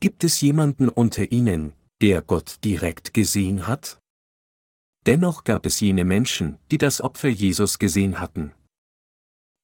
Gibt 0.00 0.24
es 0.24 0.40
jemanden 0.40 0.88
unter 0.88 1.30
Ihnen, 1.32 1.72
der 2.00 2.22
Gott 2.22 2.58
direkt 2.64 3.14
gesehen 3.14 3.66
hat? 3.66 3.98
Dennoch 5.06 5.44
gab 5.44 5.66
es 5.66 5.80
jene 5.80 6.04
Menschen, 6.04 6.58
die 6.70 6.78
das 6.78 7.00
Opfer 7.00 7.28
Jesus 7.28 7.78
gesehen 7.78 8.18
hatten. 8.18 8.52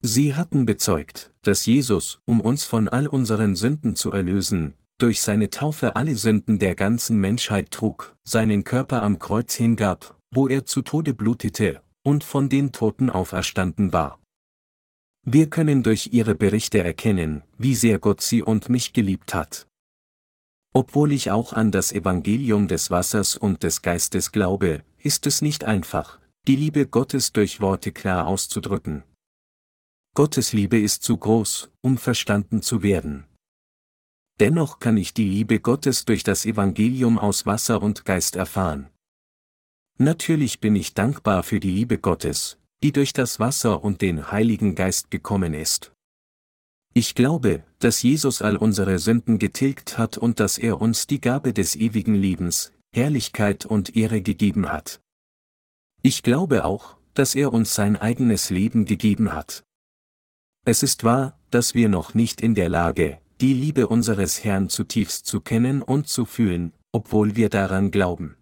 Sie 0.04 0.34
hatten 0.34 0.66
bezeugt, 0.66 1.32
dass 1.42 1.64
Jesus, 1.64 2.20
um 2.24 2.40
uns 2.40 2.64
von 2.64 2.88
all 2.88 3.06
unseren 3.06 3.54
Sünden 3.54 3.94
zu 3.94 4.10
erlösen, 4.10 4.74
durch 4.98 5.20
seine 5.20 5.48
Taufe 5.48 5.94
alle 5.94 6.16
Sünden 6.16 6.58
der 6.58 6.74
ganzen 6.74 7.18
Menschheit 7.18 7.70
trug, 7.70 8.16
seinen 8.24 8.64
Körper 8.64 9.04
am 9.04 9.20
Kreuz 9.20 9.54
hingab, 9.54 10.18
wo 10.32 10.48
er 10.48 10.66
zu 10.66 10.82
Tode 10.82 11.14
blutete, 11.14 11.82
und 12.02 12.24
von 12.24 12.48
den 12.48 12.72
Toten 12.72 13.10
auferstanden 13.10 13.92
war. 13.92 14.18
Wir 15.24 15.48
können 15.48 15.84
durch 15.84 16.08
ihre 16.12 16.34
Berichte 16.34 16.82
erkennen, 16.82 17.44
wie 17.56 17.76
sehr 17.76 18.00
Gott 18.00 18.22
sie 18.22 18.42
und 18.42 18.68
mich 18.68 18.92
geliebt 18.92 19.34
hat. 19.34 19.68
Obwohl 20.72 21.12
ich 21.12 21.30
auch 21.30 21.52
an 21.52 21.70
das 21.70 21.92
Evangelium 21.92 22.66
des 22.66 22.90
Wassers 22.90 23.36
und 23.36 23.62
des 23.62 23.82
Geistes 23.82 24.32
glaube, 24.32 24.82
ist 24.98 25.28
es 25.28 25.42
nicht 25.42 25.62
einfach, 25.62 26.18
die 26.48 26.56
Liebe 26.56 26.88
Gottes 26.88 27.32
durch 27.32 27.60
Worte 27.60 27.92
klar 27.92 28.26
auszudrücken. 28.26 29.04
Gottes 30.14 30.52
Liebe 30.52 30.78
ist 30.78 31.02
zu 31.02 31.16
groß, 31.16 31.70
um 31.80 31.96
verstanden 31.96 32.60
zu 32.60 32.82
werden. 32.82 33.24
Dennoch 34.40 34.78
kann 34.78 34.98
ich 34.98 35.14
die 35.14 35.26
Liebe 35.26 35.58
Gottes 35.58 36.04
durch 36.04 36.22
das 36.22 36.44
Evangelium 36.44 37.18
aus 37.18 37.46
Wasser 37.46 37.80
und 37.80 38.04
Geist 38.04 38.36
erfahren. 38.36 38.90
Natürlich 39.96 40.60
bin 40.60 40.76
ich 40.76 40.92
dankbar 40.92 41.42
für 41.42 41.60
die 41.60 41.70
Liebe 41.70 41.96
Gottes, 41.96 42.58
die 42.82 42.92
durch 42.92 43.14
das 43.14 43.40
Wasser 43.40 43.82
und 43.82 44.02
den 44.02 44.30
Heiligen 44.30 44.74
Geist 44.74 45.10
gekommen 45.10 45.54
ist. 45.54 45.92
Ich 46.92 47.14
glaube, 47.14 47.64
dass 47.78 48.02
Jesus 48.02 48.42
all 48.42 48.58
unsere 48.58 48.98
Sünden 48.98 49.38
getilgt 49.38 49.96
hat 49.96 50.18
und 50.18 50.40
dass 50.40 50.58
er 50.58 50.82
uns 50.82 51.06
die 51.06 51.22
Gabe 51.22 51.54
des 51.54 51.74
ewigen 51.74 52.14
Lebens, 52.14 52.72
Herrlichkeit 52.94 53.64
und 53.64 53.96
Ehre 53.96 54.20
gegeben 54.20 54.70
hat. 54.70 55.00
Ich 56.02 56.22
glaube 56.22 56.66
auch, 56.66 56.98
dass 57.14 57.34
er 57.34 57.54
uns 57.54 57.74
sein 57.74 57.96
eigenes 57.96 58.50
Leben 58.50 58.84
gegeben 58.84 59.32
hat. 59.32 59.64
Es 60.64 60.84
ist 60.84 61.02
wahr, 61.02 61.36
dass 61.50 61.74
wir 61.74 61.88
noch 61.88 62.14
nicht 62.14 62.40
in 62.40 62.54
der 62.54 62.68
Lage, 62.68 63.20
die 63.40 63.52
Liebe 63.52 63.88
unseres 63.88 64.44
Herrn 64.44 64.68
zutiefst 64.68 65.26
zu 65.26 65.40
kennen 65.40 65.82
und 65.82 66.06
zu 66.06 66.24
fühlen, 66.24 66.72
obwohl 66.92 67.34
wir 67.34 67.48
daran 67.48 67.90
glauben. 67.90 68.36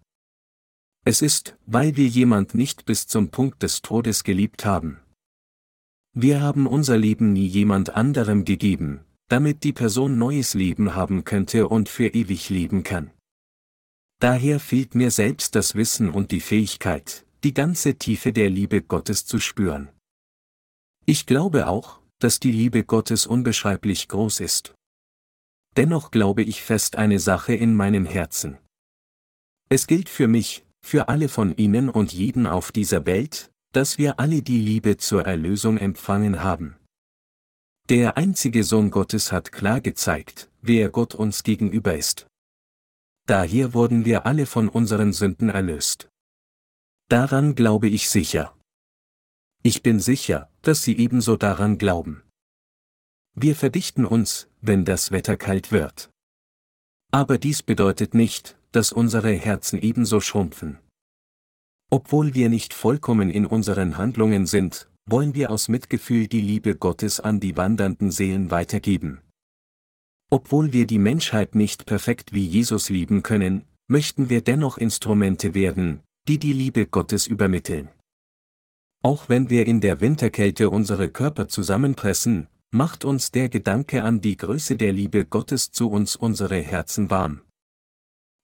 Es 1.03 1.23
ist, 1.23 1.57
weil 1.65 1.97
wir 1.97 2.07
jemand 2.07 2.53
nicht 2.53 2.85
bis 2.85 3.07
zum 3.07 3.29
Punkt 3.29 3.63
des 3.63 3.81
Todes 3.81 4.23
geliebt 4.23 4.65
haben. 4.65 4.99
Wir 6.13 6.41
haben 6.41 6.67
unser 6.67 6.97
Leben 6.97 7.33
nie 7.33 7.47
jemand 7.47 7.95
anderem 7.95 8.45
gegeben, 8.45 9.03
damit 9.27 9.63
die 9.63 9.73
Person 9.73 10.19
neues 10.19 10.53
Leben 10.53 10.93
haben 10.93 11.23
könnte 11.23 11.67
und 11.69 11.89
für 11.89 12.07
ewig 12.07 12.49
leben 12.49 12.83
kann. 12.83 13.09
Daher 14.19 14.59
fehlt 14.59 14.93
mir 14.93 15.09
selbst 15.09 15.55
das 15.55 15.73
Wissen 15.73 16.11
und 16.11 16.29
die 16.29 16.41
Fähigkeit, 16.41 17.25
die 17.43 17.55
ganze 17.55 17.95
Tiefe 17.95 18.31
der 18.31 18.51
Liebe 18.51 18.83
Gottes 18.83 19.25
zu 19.25 19.39
spüren. 19.39 19.89
Ich 21.07 21.25
glaube 21.25 21.65
auch, 21.65 22.00
dass 22.21 22.39
die 22.39 22.51
Liebe 22.51 22.83
Gottes 22.83 23.25
unbeschreiblich 23.25 24.07
groß 24.07 24.39
ist. 24.41 24.75
Dennoch 25.75 26.11
glaube 26.11 26.43
ich 26.43 26.61
fest 26.61 26.95
eine 26.95 27.19
Sache 27.19 27.53
in 27.53 27.75
meinem 27.75 28.05
Herzen. 28.05 28.57
Es 29.69 29.87
gilt 29.87 30.09
für 30.09 30.27
mich, 30.27 30.65
für 30.81 31.09
alle 31.09 31.29
von 31.29 31.55
Ihnen 31.55 31.89
und 31.89 32.13
jeden 32.13 32.45
auf 32.45 32.71
dieser 32.71 33.05
Welt, 33.05 33.51
dass 33.73 33.97
wir 33.97 34.19
alle 34.19 34.41
die 34.41 34.59
Liebe 34.59 34.97
zur 34.97 35.25
Erlösung 35.25 35.77
empfangen 35.77 36.43
haben. 36.43 36.75
Der 37.89 38.17
einzige 38.17 38.63
Sohn 38.63 38.91
Gottes 38.91 39.31
hat 39.31 39.51
klar 39.51 39.81
gezeigt, 39.81 40.49
wer 40.61 40.89
Gott 40.89 41.15
uns 41.15 41.43
gegenüber 41.43 41.95
ist. 41.97 42.27
Daher 43.27 43.73
wurden 43.73 44.05
wir 44.05 44.25
alle 44.25 44.45
von 44.45 44.69
unseren 44.69 45.13
Sünden 45.13 45.49
erlöst. 45.49 46.09
Daran 47.09 47.55
glaube 47.55 47.87
ich 47.87 48.09
sicher. 48.09 48.55
Ich 49.63 49.83
bin 49.83 49.99
sicher, 49.99 50.49
dass 50.63 50.81
Sie 50.83 50.97
ebenso 50.97 51.37
daran 51.37 51.77
glauben. 51.77 52.23
Wir 53.35 53.55
verdichten 53.55 54.05
uns, 54.05 54.47
wenn 54.61 54.85
das 54.85 55.11
Wetter 55.11 55.37
kalt 55.37 55.71
wird. 55.71 56.09
Aber 57.11 57.37
dies 57.37 57.61
bedeutet 57.61 58.13
nicht, 58.13 58.57
dass 58.71 58.91
unsere 58.91 59.31
Herzen 59.33 59.79
ebenso 59.79 60.19
schrumpfen. 60.19 60.79
Obwohl 61.91 62.33
wir 62.33 62.49
nicht 62.49 62.73
vollkommen 62.73 63.29
in 63.29 63.45
unseren 63.45 63.97
Handlungen 63.97 64.47
sind, 64.47 64.89
wollen 65.05 65.35
wir 65.35 65.51
aus 65.51 65.67
Mitgefühl 65.67 66.27
die 66.27 66.41
Liebe 66.41 66.75
Gottes 66.75 67.19
an 67.19 67.39
die 67.39 67.57
wandernden 67.57 68.11
Seelen 68.11 68.49
weitergeben. 68.49 69.21
Obwohl 70.31 70.73
wir 70.73 70.87
die 70.87 70.99
Menschheit 70.99 71.53
nicht 71.53 71.85
perfekt 71.85 72.33
wie 72.33 72.45
Jesus 72.45 72.89
lieben 72.89 73.21
können, 73.21 73.65
möchten 73.87 74.29
wir 74.29 74.41
dennoch 74.41 74.77
Instrumente 74.77 75.53
werden, 75.53 75.99
die 76.27 76.39
die 76.39 76.53
Liebe 76.53 76.87
Gottes 76.87 77.27
übermitteln. 77.27 77.89
Auch 79.03 79.29
wenn 79.29 79.49
wir 79.49 79.65
in 79.65 79.81
der 79.81 79.99
Winterkälte 79.99 80.69
unsere 80.69 81.09
Körper 81.09 81.47
zusammenpressen, 81.47 82.47
macht 82.69 83.03
uns 83.03 83.31
der 83.31 83.49
Gedanke 83.49 84.03
an 84.03 84.21
die 84.21 84.37
Größe 84.37 84.75
der 84.75 84.93
Liebe 84.93 85.25
Gottes 85.25 85.71
zu 85.71 85.89
uns 85.89 86.15
unsere 86.15 86.61
Herzen 86.61 87.09
warm. 87.09 87.41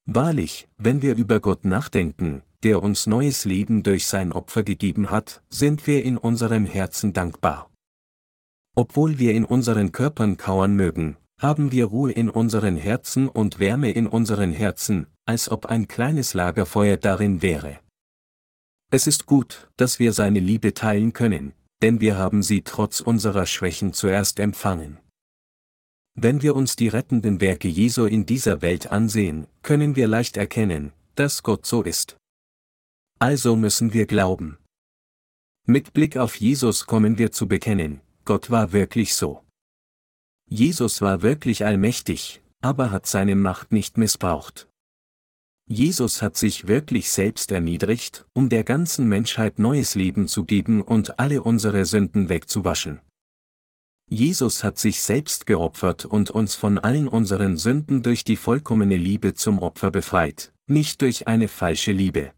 Wahrlich, 0.05 0.67
wenn 0.77 1.01
wir 1.01 1.15
über 1.15 1.39
Gott 1.39 1.63
nachdenken, 1.63 2.41
der 2.63 2.81
uns 2.81 3.05
neues 3.07 3.45
Leben 3.45 3.83
durch 3.83 4.07
sein 4.07 4.31
Opfer 4.31 4.63
gegeben 4.63 5.11
hat, 5.11 5.43
sind 5.49 5.85
wir 5.85 6.03
in 6.03 6.17
unserem 6.17 6.65
Herzen 6.65 7.13
dankbar. 7.13 7.69
Obwohl 8.75 9.19
wir 9.19 9.33
in 9.33 9.45
unseren 9.45 9.91
Körpern 9.91 10.37
kauern 10.37 10.75
mögen, 10.75 11.17
haben 11.39 11.71
wir 11.71 11.85
Ruhe 11.85 12.11
in 12.11 12.29
unseren 12.29 12.77
Herzen 12.77 13.27
und 13.27 13.59
Wärme 13.59 13.91
in 13.91 14.07
unseren 14.07 14.51
Herzen, 14.51 15.07
als 15.25 15.51
ob 15.51 15.67
ein 15.67 15.87
kleines 15.87 16.33
Lagerfeuer 16.33 16.97
darin 16.97 17.41
wäre. 17.43 17.79
Es 18.89 19.05
ist 19.05 19.25
gut, 19.25 19.69
dass 19.75 19.99
wir 19.99 20.13
seine 20.13 20.39
Liebe 20.39 20.73
teilen 20.73 21.11
können, 21.11 21.53
denn 21.81 21.99
wir 21.99 22.17
haben 22.17 22.41
sie 22.41 22.61
trotz 22.61 23.01
unserer 23.01 23.45
Schwächen 23.45 23.91
zuerst 23.93 24.39
empfangen. 24.39 24.97
Wenn 26.15 26.41
wir 26.41 26.55
uns 26.55 26.75
die 26.75 26.87
rettenden 26.87 27.41
Werke 27.41 27.67
Jesu 27.67 28.05
in 28.05 28.25
dieser 28.25 28.61
Welt 28.61 28.91
ansehen, 28.91 29.47
können 29.61 29.95
wir 29.95 30.07
leicht 30.07 30.37
erkennen, 30.37 30.93
dass 31.15 31.43
Gott 31.43 31.65
so 31.65 31.83
ist. 31.83 32.17
Also 33.19 33.55
müssen 33.55 33.93
wir 33.93 34.05
glauben. 34.05 34.57
Mit 35.65 35.93
Blick 35.93 36.15
auf 36.15 36.37
Jesus 36.37 36.85
kommen 36.85 37.17
wir 37.17 37.31
zu 37.31 37.47
bekennen, 37.47 37.99
Gott 38.23 38.49
war 38.49 38.71
wirklich 38.71 39.15
so. 39.15 39.43
Jesus 40.49 41.01
war 41.01 41.21
wirklich 41.21 41.65
allmächtig, 41.65 42.41
aber 42.61 42.89
hat 42.89 43.05
seine 43.05 43.35
Macht 43.35 43.73
nicht 43.73 43.97
missbraucht. 43.97 44.69
Jesus 45.69 46.21
hat 46.21 46.37
sich 46.37 46.67
wirklich 46.67 47.09
selbst 47.09 47.51
erniedrigt, 47.51 48.25
um 48.33 48.47
der 48.47 48.63
ganzen 48.63 49.07
Menschheit 49.07 49.59
neues 49.59 49.95
Leben 49.95 50.29
zu 50.29 50.45
geben 50.45 50.81
und 50.81 51.19
alle 51.19 51.43
unsere 51.43 51.83
Sünden 51.83 52.29
wegzuwaschen. 52.29 53.01
Jesus 54.09 54.63
hat 54.63 54.77
sich 54.77 55.01
selbst 55.01 55.45
geopfert 55.45 56.05
und 56.05 56.31
uns 56.31 56.55
von 56.55 56.77
allen 56.77 57.09
unseren 57.09 57.57
Sünden 57.57 58.01
durch 58.01 58.23
die 58.23 58.37
vollkommene 58.37 58.95
Liebe 58.95 59.33
zum 59.33 59.59
Opfer 59.59 59.91
befreit, 59.91 60.53
nicht 60.67 61.01
durch 61.01 61.27
eine 61.27 61.49
falsche 61.49 61.91
Liebe. 61.91 62.31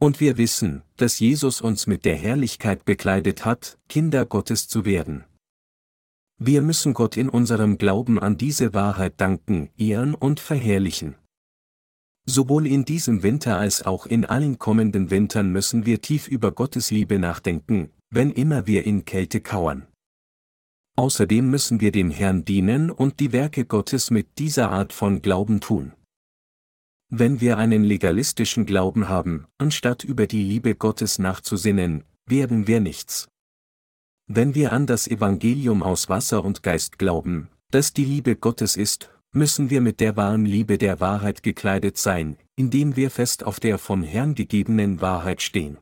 Und 0.00 0.18
wir 0.18 0.36
wissen, 0.36 0.82
dass 0.96 1.20
Jesus 1.20 1.60
uns 1.60 1.86
mit 1.86 2.04
der 2.04 2.16
Herrlichkeit 2.16 2.84
bekleidet 2.84 3.44
hat, 3.44 3.78
Kinder 3.88 4.26
Gottes 4.26 4.66
zu 4.66 4.84
werden. 4.84 5.24
Wir 6.38 6.60
müssen 6.60 6.92
Gott 6.92 7.16
in 7.16 7.28
unserem 7.28 7.78
Glauben 7.78 8.18
an 8.18 8.36
diese 8.36 8.74
Wahrheit 8.74 9.20
danken, 9.20 9.70
ehren 9.78 10.16
und 10.16 10.40
verherrlichen. 10.40 11.14
Sowohl 12.28 12.66
in 12.66 12.84
diesem 12.84 13.22
Winter 13.22 13.56
als 13.56 13.84
auch 13.86 14.04
in 14.04 14.24
allen 14.24 14.58
kommenden 14.58 15.10
Wintern 15.10 15.52
müssen 15.52 15.86
wir 15.86 16.02
tief 16.02 16.26
über 16.26 16.50
Gottes 16.50 16.90
Liebe 16.90 17.20
nachdenken, 17.20 17.90
wenn 18.10 18.32
immer 18.32 18.66
wir 18.66 18.84
in 18.84 19.04
Kälte 19.04 19.40
kauern. 19.40 19.86
Außerdem 20.96 21.48
müssen 21.48 21.80
wir 21.80 21.92
dem 21.92 22.10
Herrn 22.10 22.44
dienen 22.44 22.90
und 22.90 23.20
die 23.20 23.32
Werke 23.32 23.64
Gottes 23.64 24.10
mit 24.10 24.38
dieser 24.38 24.70
Art 24.70 24.92
von 24.92 25.22
Glauben 25.22 25.60
tun. 25.60 25.92
Wenn 27.08 27.40
wir 27.40 27.58
einen 27.58 27.84
legalistischen 27.84 28.66
Glauben 28.66 29.08
haben, 29.08 29.46
anstatt 29.58 30.02
über 30.02 30.26
die 30.26 30.42
Liebe 30.42 30.74
Gottes 30.74 31.20
nachzusinnen, 31.20 32.02
werden 32.26 32.66
wir 32.66 32.80
nichts. 32.80 33.28
Wenn 34.26 34.56
wir 34.56 34.72
an 34.72 34.86
das 34.86 35.06
Evangelium 35.06 35.84
aus 35.84 36.08
Wasser 36.08 36.44
und 36.44 36.64
Geist 36.64 36.98
glauben, 36.98 37.48
das 37.70 37.92
die 37.92 38.04
Liebe 38.04 38.34
Gottes 38.34 38.76
ist, 38.76 39.10
müssen 39.36 39.68
wir 39.68 39.82
mit 39.82 40.00
der 40.00 40.16
wahren 40.16 40.46
Liebe 40.46 40.78
der 40.78 40.98
Wahrheit 40.98 41.42
gekleidet 41.42 41.98
sein, 41.98 42.38
indem 42.56 42.96
wir 42.96 43.10
fest 43.10 43.44
auf 43.44 43.60
der 43.60 43.76
vom 43.76 44.02
Herrn 44.02 44.34
gegebenen 44.34 45.02
Wahrheit 45.02 45.42
stehen. 45.42 45.76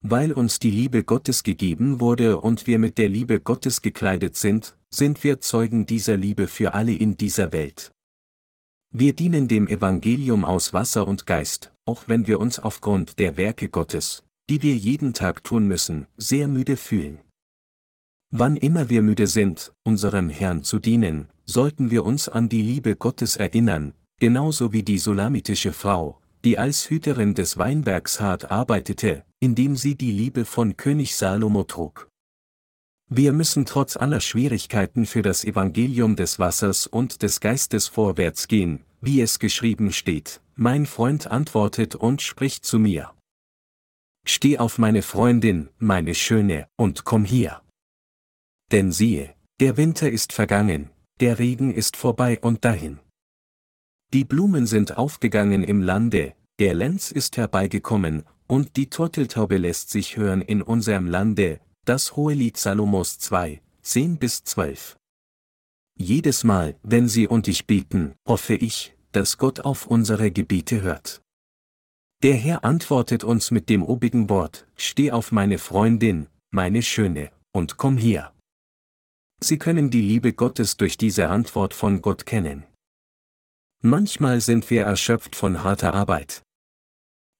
Weil 0.00 0.32
uns 0.32 0.58
die 0.58 0.70
Liebe 0.70 1.04
Gottes 1.04 1.42
gegeben 1.42 2.00
wurde 2.00 2.40
und 2.40 2.66
wir 2.66 2.78
mit 2.78 2.96
der 2.96 3.10
Liebe 3.10 3.38
Gottes 3.38 3.82
gekleidet 3.82 4.36
sind, 4.36 4.76
sind 4.88 5.22
wir 5.24 5.40
Zeugen 5.42 5.84
dieser 5.84 6.16
Liebe 6.16 6.46
für 6.46 6.72
alle 6.72 6.94
in 6.94 7.18
dieser 7.18 7.52
Welt. 7.52 7.92
Wir 8.90 9.12
dienen 9.12 9.48
dem 9.48 9.68
Evangelium 9.68 10.46
aus 10.46 10.72
Wasser 10.72 11.06
und 11.06 11.26
Geist, 11.26 11.74
auch 11.84 12.04
wenn 12.06 12.26
wir 12.26 12.40
uns 12.40 12.58
aufgrund 12.58 13.18
der 13.18 13.36
Werke 13.36 13.68
Gottes, 13.68 14.22
die 14.48 14.62
wir 14.62 14.74
jeden 14.74 15.12
Tag 15.12 15.44
tun 15.44 15.68
müssen, 15.68 16.06
sehr 16.16 16.48
müde 16.48 16.78
fühlen. 16.78 17.18
Wann 18.30 18.56
immer 18.56 18.88
wir 18.88 19.02
müde 19.02 19.26
sind, 19.26 19.74
unserem 19.84 20.30
Herrn 20.30 20.62
zu 20.62 20.78
dienen, 20.78 21.28
sollten 21.48 21.90
wir 21.90 22.04
uns 22.04 22.28
an 22.28 22.48
die 22.48 22.62
Liebe 22.62 22.94
Gottes 22.94 23.36
erinnern, 23.36 23.94
genauso 24.20 24.72
wie 24.72 24.82
die 24.82 24.98
sulamitische 24.98 25.72
Frau, 25.72 26.20
die 26.44 26.58
als 26.58 26.90
Hüterin 26.90 27.34
des 27.34 27.56
Weinbergs 27.56 28.20
hart 28.20 28.50
arbeitete, 28.50 29.24
indem 29.40 29.74
sie 29.74 29.96
die 29.96 30.12
Liebe 30.12 30.44
von 30.44 30.76
König 30.76 31.16
Salomo 31.16 31.64
trug. 31.64 32.08
Wir 33.10 33.32
müssen 33.32 33.64
trotz 33.64 33.96
aller 33.96 34.20
Schwierigkeiten 34.20 35.06
für 35.06 35.22
das 35.22 35.42
Evangelium 35.42 36.14
des 36.14 36.38
Wassers 36.38 36.86
und 36.86 37.22
des 37.22 37.40
Geistes 37.40 37.88
vorwärts 37.88 38.48
gehen, 38.48 38.84
wie 39.00 39.22
es 39.22 39.38
geschrieben 39.38 39.92
steht, 39.92 40.42
mein 40.54 40.84
Freund 40.84 41.26
antwortet 41.28 41.94
und 41.94 42.20
spricht 42.20 42.66
zu 42.66 42.78
mir. 42.78 43.14
Steh 44.26 44.58
auf 44.58 44.76
meine 44.76 45.00
Freundin, 45.00 45.70
meine 45.78 46.14
Schöne, 46.14 46.68
und 46.76 47.06
komm 47.06 47.24
hier. 47.24 47.62
Denn 48.70 48.92
siehe, 48.92 49.34
der 49.60 49.78
Winter 49.78 50.10
ist 50.10 50.34
vergangen, 50.34 50.90
der 51.20 51.38
Regen 51.38 51.72
ist 51.72 51.96
vorbei 51.96 52.38
und 52.40 52.64
dahin. 52.64 53.00
Die 54.12 54.24
Blumen 54.24 54.66
sind 54.66 54.96
aufgegangen 54.96 55.62
im 55.64 55.82
Lande, 55.82 56.34
der 56.58 56.74
Lenz 56.74 57.10
ist 57.10 57.36
herbeigekommen, 57.36 58.24
und 58.46 58.76
die 58.76 58.88
Turteltaube 58.88 59.58
lässt 59.58 59.90
sich 59.90 60.16
hören 60.16 60.40
in 60.40 60.62
unserem 60.62 61.06
Lande, 61.06 61.60
das 61.84 62.16
hohe 62.16 62.34
Lied 62.34 62.56
Salomos 62.56 63.18
2, 63.18 63.60
10 63.82 64.18
bis 64.18 64.44
12. 64.44 64.96
Jedes 65.96 66.44
Mal, 66.44 66.76
wenn 66.82 67.08
Sie 67.08 67.26
und 67.26 67.48
ich 67.48 67.66
beten, 67.66 68.14
hoffe 68.26 68.54
ich, 68.54 68.94
dass 69.12 69.36
Gott 69.36 69.60
auf 69.60 69.86
unsere 69.86 70.30
Gebiete 70.30 70.80
hört. 70.80 71.22
Der 72.22 72.34
Herr 72.34 72.64
antwortet 72.64 73.24
uns 73.24 73.50
mit 73.50 73.68
dem 73.68 73.82
obigen 73.82 74.28
Wort, 74.28 74.66
Steh 74.76 75.12
auf 75.12 75.32
meine 75.32 75.58
Freundin, 75.58 76.28
meine 76.50 76.82
Schöne, 76.82 77.30
und 77.52 77.76
komm 77.76 77.96
hier. 77.96 78.32
Sie 79.40 79.58
können 79.58 79.90
die 79.90 80.02
Liebe 80.02 80.32
Gottes 80.32 80.76
durch 80.76 80.96
diese 80.96 81.28
Antwort 81.28 81.72
von 81.74 82.02
Gott 82.02 82.26
kennen. 82.26 82.64
Manchmal 83.80 84.40
sind 84.40 84.68
wir 84.70 84.82
erschöpft 84.82 85.36
von 85.36 85.62
harter 85.62 85.94
Arbeit. 85.94 86.42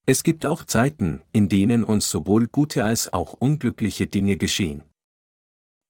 Es 0.05 0.23
gibt 0.23 0.45
auch 0.45 0.63
Zeiten, 0.63 1.21
in 1.33 1.49
denen 1.49 1.83
uns 1.83 2.09
sowohl 2.09 2.47
gute 2.47 2.85
als 2.85 3.11
auch 3.11 3.33
unglückliche 3.33 4.07
Dinge 4.07 4.37
geschehen. 4.37 4.83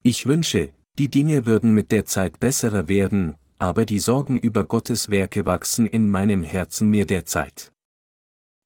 Ich 0.02 0.26
wünsche, 0.26 0.74
die 0.98 1.10
Dinge 1.10 1.46
würden 1.46 1.74
mit 1.74 1.92
der 1.92 2.06
Zeit 2.06 2.40
besserer 2.40 2.88
werden, 2.88 3.36
aber 3.60 3.86
die 3.86 4.00
Sorgen 4.00 4.40
über 4.40 4.64
Gottes 4.64 5.10
Werke 5.10 5.46
wachsen 5.46 5.86
in 5.86 6.10
meinem 6.10 6.44
Herzen 6.44 6.90
mir 6.90 7.06
derzeit. 7.06 7.72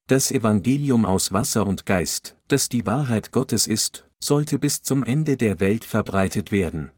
Das 0.08 0.32
Evangelium 0.32 1.06
aus 1.06 1.34
Wasser 1.34 1.68
und 1.68 1.86
Geist, 1.86 2.38
das 2.48 2.70
die 2.70 2.86
Wahrheit 2.86 3.32
Gottes 3.32 3.68
ist, 3.68 4.08
sollte 4.20 4.60
bis 4.60 4.82
zum 4.82 5.04
Ende 5.04 5.38
der 5.38 5.60
Welt 5.60 5.84
verbreitet 5.84 6.52
werden. 6.52 6.92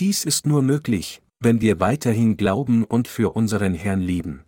Dies 0.00 0.24
ist 0.24 0.44
nur 0.44 0.62
möglich, 0.62 1.22
wenn 1.38 1.60
wir 1.60 1.78
weiterhin 1.78 2.36
glauben 2.36 2.84
und 2.84 3.06
für 3.06 3.36
unseren 3.36 3.74
Herrn 3.74 4.00
lieben. 4.00 4.44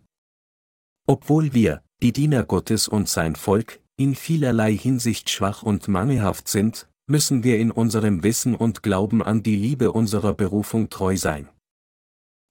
Obwohl 1.07 1.53
wir, 1.53 1.81
die 2.01 2.11
Diener 2.11 2.43
Gottes 2.43 2.89
und 2.89 3.07
sein 3.07 3.35
Volk, 3.37 3.79
in 3.95 4.13
vielerlei 4.13 4.75
Hinsicht 4.75 5.29
schwach 5.29 5.63
und 5.63 5.87
mangelhaft 5.87 6.49
sind, 6.49 6.89
müssen 7.07 7.43
wir 7.43 7.59
in 7.59 7.71
unserem 7.71 8.23
Wissen 8.23 8.55
und 8.55 8.83
Glauben 8.83 9.23
an 9.23 9.41
die 9.41 9.55
Liebe 9.55 9.93
unserer 9.93 10.33
Berufung 10.33 10.89
treu 10.89 11.15
sein. 11.15 11.47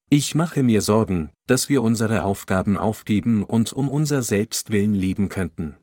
Ich 0.08 0.34
mache 0.34 0.62
mir 0.62 0.80
Sorgen, 0.80 1.30
dass 1.46 1.68
wir 1.68 1.82
unsere 1.82 2.22
Aufgaben 2.24 2.78
aufgeben 2.78 3.42
und 3.42 3.72
um 3.72 3.90
unser 3.90 4.22
Selbstwillen 4.22 4.94
lieben 4.94 5.28
könnten. 5.28 5.76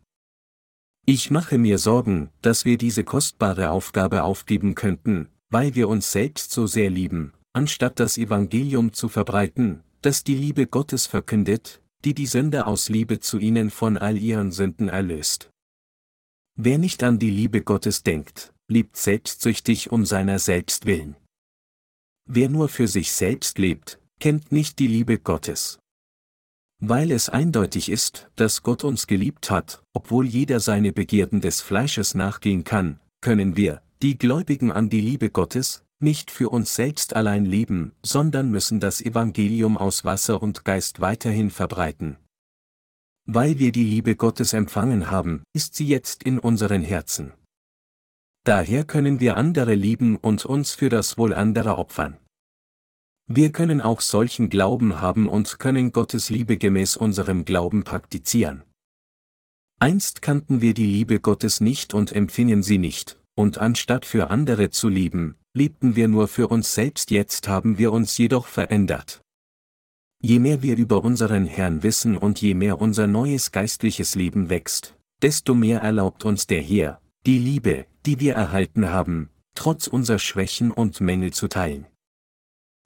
Ich 1.05 1.29
mache 1.29 1.57
mir 1.57 1.77
Sorgen, 1.77 2.29
dass 2.41 2.65
wir 2.65 2.77
diese 2.77 3.03
kostbare 3.03 3.69
Aufgabe 3.69 4.23
aufgeben 4.23 4.73
könnten, 4.73 5.27
weil 5.53 5.75
wir 5.75 5.87
uns 5.87 6.11
selbst 6.11 6.51
so 6.51 6.65
sehr 6.65 6.89
lieben, 6.89 7.31
anstatt 7.53 7.99
das 7.99 8.17
Evangelium 8.17 8.91
zu 8.91 9.07
verbreiten, 9.07 9.83
das 10.01 10.23
die 10.23 10.33
Liebe 10.33 10.65
Gottes 10.65 11.05
verkündet, 11.05 11.79
die 12.03 12.15
die 12.15 12.25
Sünder 12.25 12.65
aus 12.65 12.89
Liebe 12.89 13.19
zu 13.19 13.37
ihnen 13.37 13.69
von 13.69 13.99
all 13.99 14.17
ihren 14.17 14.51
Sünden 14.51 14.89
erlöst. 14.89 15.51
Wer 16.55 16.79
nicht 16.79 17.03
an 17.03 17.19
die 17.19 17.29
Liebe 17.29 17.61
Gottes 17.61 18.01
denkt, 18.01 18.51
liebt 18.67 18.97
selbstsüchtig 18.97 19.91
um 19.91 20.07
seiner 20.07 20.39
selbst 20.39 20.87
willen. 20.87 21.15
Wer 22.25 22.49
nur 22.49 22.67
für 22.67 22.87
sich 22.87 23.11
selbst 23.11 23.59
lebt, 23.59 23.99
kennt 24.19 24.51
nicht 24.51 24.79
die 24.79 24.87
Liebe 24.87 25.19
Gottes. 25.19 25.77
Weil 26.79 27.11
es 27.11 27.29
eindeutig 27.29 27.89
ist, 27.89 28.27
dass 28.35 28.63
Gott 28.63 28.83
uns 28.83 29.05
geliebt 29.05 29.51
hat, 29.51 29.83
obwohl 29.93 30.25
jeder 30.25 30.59
seine 30.59 30.93
Begierden 30.93 31.41
des 31.41 31.61
Fleisches 31.61 32.15
nachgehen 32.15 32.63
kann, 32.63 32.99
können 33.21 33.55
wir, 33.55 33.83
die 34.03 34.17
Gläubigen 34.17 34.69
an 34.69 34.89
die 34.89 34.99
Liebe 34.99 35.29
Gottes, 35.29 35.85
nicht 36.01 36.29
für 36.29 36.49
uns 36.49 36.75
selbst 36.75 37.15
allein 37.15 37.45
leben, 37.45 37.93
sondern 38.03 38.51
müssen 38.51 38.81
das 38.81 38.99
Evangelium 38.99 39.77
aus 39.77 40.03
Wasser 40.03 40.43
und 40.43 40.65
Geist 40.65 40.99
weiterhin 40.99 41.49
verbreiten. 41.49 42.17
Weil 43.25 43.59
wir 43.59 43.71
die 43.71 43.85
Liebe 43.85 44.17
Gottes 44.17 44.51
empfangen 44.51 45.09
haben, 45.09 45.43
ist 45.53 45.75
sie 45.75 45.87
jetzt 45.87 46.23
in 46.23 46.37
unseren 46.37 46.81
Herzen. 46.81 47.31
Daher 48.43 48.83
können 48.83 49.21
wir 49.21 49.37
andere 49.37 49.73
lieben 49.73 50.17
und 50.17 50.43
uns 50.43 50.73
für 50.73 50.89
das 50.89 51.17
Wohl 51.17 51.33
anderer 51.33 51.77
opfern. 51.77 52.17
Wir 53.27 53.53
können 53.53 53.79
auch 53.79 54.01
solchen 54.01 54.49
Glauben 54.49 54.99
haben 54.99 55.29
und 55.29 55.59
können 55.59 55.93
Gottes 55.93 56.29
Liebe 56.29 56.57
gemäß 56.57 56.97
unserem 56.97 57.45
Glauben 57.45 57.85
praktizieren. 57.85 58.63
Einst 59.79 60.21
kannten 60.21 60.59
wir 60.59 60.73
die 60.73 60.87
Liebe 60.87 61.21
Gottes 61.21 61.61
nicht 61.61 61.93
und 61.93 62.11
empfingen 62.11 62.63
sie 62.63 62.79
nicht, 62.79 63.17
und 63.35 63.57
anstatt 63.57 64.05
für 64.05 64.29
andere 64.29 64.69
zu 64.69 64.89
lieben, 64.89 65.35
liebten 65.53 65.95
wir 65.95 66.07
nur 66.07 66.27
für 66.27 66.47
uns 66.47 66.73
selbst 66.73 67.11
jetzt 67.11 67.47
haben 67.47 67.77
wir 67.77 67.91
uns 67.91 68.17
jedoch 68.17 68.47
verändert. 68.47 69.21
Je 70.21 70.39
mehr 70.39 70.61
wir 70.61 70.77
über 70.77 71.03
unseren 71.03 71.45
Herrn 71.45 71.83
wissen 71.83 72.17
und 72.17 72.41
je 72.41 72.53
mehr 72.53 72.79
unser 72.79 73.07
neues 73.07 73.51
geistliches 73.51 74.15
Leben 74.15 74.49
wächst, 74.49 74.95
desto 75.21 75.53
mehr 75.53 75.81
erlaubt 75.81 76.25
uns 76.25 76.47
der 76.47 76.61
Herr, 76.61 77.01
die 77.25 77.39
Liebe, 77.39 77.85
die 78.05 78.19
wir 78.19 78.35
erhalten 78.35 78.89
haben, 78.89 79.29
trotz 79.53 79.87
unserer 79.87 80.19
Schwächen 80.19 80.71
und 80.71 81.01
Mängel 81.01 81.33
zu 81.33 81.47
teilen. 81.47 81.87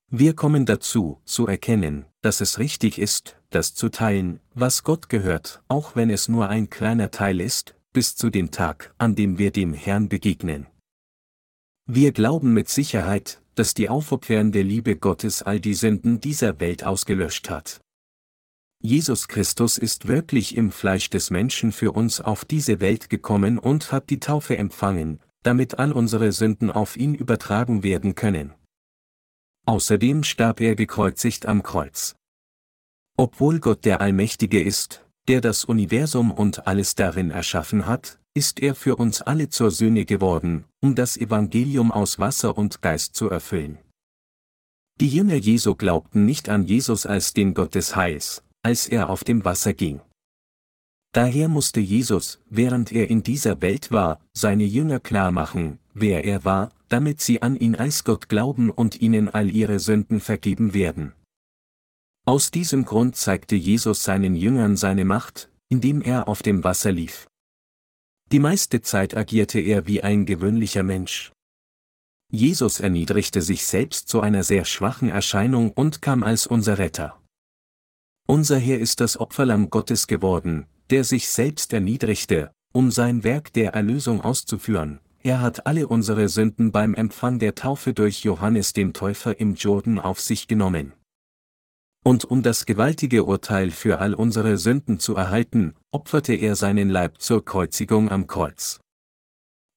Wir 0.09 0.35
kommen 0.35 0.65
dazu, 0.65 1.21
zu 1.25 1.47
erkennen, 1.47 2.05
dass 2.21 2.41
es 2.41 2.59
richtig 2.59 2.97
ist, 2.97 3.37
das 3.49 3.73
zu 3.73 3.89
teilen, 3.89 4.39
was 4.53 4.83
Gott 4.83 5.09
gehört, 5.09 5.61
auch 5.67 5.95
wenn 5.95 6.09
es 6.09 6.29
nur 6.29 6.49
ein 6.49 6.69
kleiner 6.69 7.11
Teil 7.11 7.39
ist, 7.41 7.75
bis 7.97 8.15
zu 8.15 8.29
dem 8.29 8.51
Tag, 8.51 8.93
an 8.99 9.15
dem 9.15 9.39
wir 9.39 9.49
dem 9.49 9.73
Herrn 9.73 10.07
begegnen. 10.07 10.67
Wir 11.89 12.11
glauben 12.11 12.53
mit 12.53 12.69
Sicherheit, 12.69 13.41
dass 13.55 13.73
die 13.73 13.89
aufopfernde 13.89 14.61
Liebe 14.61 14.97
Gottes 14.97 15.41
all 15.41 15.59
die 15.59 15.73
Sünden 15.73 16.21
dieser 16.21 16.59
Welt 16.59 16.83
ausgelöscht 16.83 17.49
hat. 17.49 17.81
Jesus 18.83 19.27
Christus 19.27 19.79
ist 19.79 20.07
wirklich 20.07 20.55
im 20.55 20.69
Fleisch 20.71 21.09
des 21.09 21.31
Menschen 21.31 21.71
für 21.71 21.91
uns 21.91 22.21
auf 22.21 22.45
diese 22.45 22.79
Welt 22.81 23.09
gekommen 23.09 23.57
und 23.57 23.91
hat 23.91 24.11
die 24.11 24.19
Taufe 24.19 24.59
empfangen, 24.59 25.19
damit 25.41 25.79
all 25.79 25.91
unsere 25.91 26.31
Sünden 26.31 26.69
auf 26.69 26.97
ihn 26.97 27.15
übertragen 27.15 27.81
werden 27.81 28.13
können. 28.13 28.53
Außerdem 29.65 30.23
starb 30.23 30.61
er 30.61 30.75
gekreuzigt 30.75 31.47
am 31.47 31.63
Kreuz. 31.63 32.15
Obwohl 33.17 33.59
Gott 33.59 33.85
der 33.85 34.01
Allmächtige 34.01 34.61
ist, 34.61 35.06
der 35.27 35.41
das 35.41 35.65
Universum 35.65 36.31
und 36.31 36.67
alles 36.67 36.95
darin 36.95 37.31
erschaffen 37.31 37.85
hat, 37.85 38.19
ist 38.33 38.59
er 38.61 38.75
für 38.75 38.95
uns 38.95 39.21
alle 39.21 39.49
zur 39.49 39.71
Sühne 39.71 40.05
geworden, 40.05 40.65
um 40.79 40.95
das 40.95 41.17
Evangelium 41.17 41.91
aus 41.91 42.19
Wasser 42.19 42.57
und 42.57 42.81
Geist 42.81 43.15
zu 43.15 43.29
erfüllen. 43.29 43.79
Die 44.99 45.09
Jünger 45.09 45.35
Jesu 45.35 45.75
glaubten 45.75 46.25
nicht 46.25 46.49
an 46.49 46.63
Jesus 46.63 47.05
als 47.05 47.33
den 47.33 47.53
Gott 47.53 47.75
des 47.75 47.95
Heils, 47.95 48.43
als 48.63 48.87
er 48.87 49.09
auf 49.09 49.23
dem 49.23 49.43
Wasser 49.43 49.73
ging. 49.73 50.01
Daher 51.13 51.47
musste 51.47 51.79
Jesus, 51.79 52.39
während 52.49 52.91
er 52.91 53.09
in 53.09 53.23
dieser 53.23 53.61
Welt 53.61 53.91
war, 53.91 54.19
seine 54.33 54.65
Jünger 54.65 54.99
klar 54.99 55.31
machen, 55.31 55.79
wer 55.93 56.25
er 56.25 56.45
war, 56.45 56.71
damit 56.89 57.21
sie 57.21 57.41
an 57.41 57.55
ihn 57.55 57.75
als 57.75 58.03
Gott 58.03 58.29
glauben 58.29 58.69
und 58.69 59.01
ihnen 59.01 59.29
all 59.29 59.49
ihre 59.49 59.79
Sünden 59.79 60.19
vergeben 60.19 60.73
werden. 60.73 61.13
Aus 62.27 62.51
diesem 62.51 62.83
Grund 62.83 63.15
zeigte 63.15 63.55
Jesus 63.55 64.03
seinen 64.03 64.35
Jüngern 64.35 64.75
seine 64.75 65.05
Macht, 65.05 65.49
indem 65.69 66.01
er 66.01 66.27
auf 66.27 66.43
dem 66.43 66.65
Wasser 66.65 66.91
lief. 66.91 67.25
Die 68.33 68.39
meiste 68.39 68.81
Zeit 68.81 69.15
agierte 69.15 69.61
er 69.61 69.87
wie 69.87 70.03
ein 70.03 70.25
gewöhnlicher 70.25 70.83
Mensch. 70.83 71.31
Jesus 72.29 72.81
erniedrigte 72.81 73.41
sich 73.41 73.65
selbst 73.65 74.09
zu 74.09 74.19
einer 74.19 74.43
sehr 74.43 74.65
schwachen 74.65 75.07
Erscheinung 75.07 75.71
und 75.71 76.01
kam 76.01 76.21
als 76.21 76.45
unser 76.45 76.77
Retter. 76.77 77.17
Unser 78.27 78.57
Herr 78.57 78.79
ist 78.79 78.99
das 78.99 79.17
Opferlamm 79.17 79.69
Gottes 79.69 80.05
geworden, 80.05 80.65
der 80.89 81.05
sich 81.05 81.29
selbst 81.29 81.71
erniedrigte, 81.71 82.51
um 82.73 82.91
sein 82.91 83.23
Werk 83.23 83.53
der 83.53 83.73
Erlösung 83.73 84.19
auszuführen. 84.19 84.99
Er 85.23 85.39
hat 85.39 85.65
alle 85.65 85.87
unsere 85.87 86.27
Sünden 86.27 86.73
beim 86.73 86.93
Empfang 86.93 87.39
der 87.39 87.55
Taufe 87.55 87.93
durch 87.93 88.25
Johannes 88.25 88.73
dem 88.73 88.91
Täufer 88.91 89.39
im 89.39 89.55
Jordan 89.55 89.97
auf 89.97 90.19
sich 90.19 90.49
genommen. 90.49 90.91
Und 92.03 92.25
um 92.25 92.41
das 92.41 92.65
gewaltige 92.65 93.25
Urteil 93.25 93.71
für 93.71 93.99
all 93.99 94.13
unsere 94.13 94.57
Sünden 94.57 94.99
zu 94.99 95.15
erhalten, 95.15 95.73
opferte 95.91 96.33
er 96.33 96.55
seinen 96.55 96.89
Leib 96.89 97.21
zur 97.21 97.43
Kreuzigung 97.43 98.09
am 98.09 98.27
Kreuz. 98.27 98.79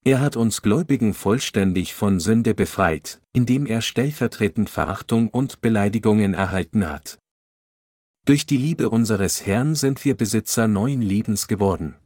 Er 0.03 0.21
hat 0.21 0.37
uns 0.37 0.63
Gläubigen 0.63 1.13
vollständig 1.13 1.95
von 1.95 2.21
Sünde 2.21 2.55
befreit, 2.55 3.21
indem 3.35 3.67
er 3.67 3.83
stellvertretend 3.83 4.71
Verachtung 4.71 5.29
und 5.29 5.61
Beleidigungen 5.61 6.33
erhalten 6.33 6.89
hat. 6.89 7.19
Durch 8.25 8.47
die 8.47 8.57
Liebe 8.57 8.89
unseres 8.89 9.45
Herrn 9.45 9.75
sind 9.75 10.05
wir 10.05 10.17
Besitzer 10.17 10.69
neuen 10.69 11.03
Lebens 11.03 11.49
geworden. 11.49 11.97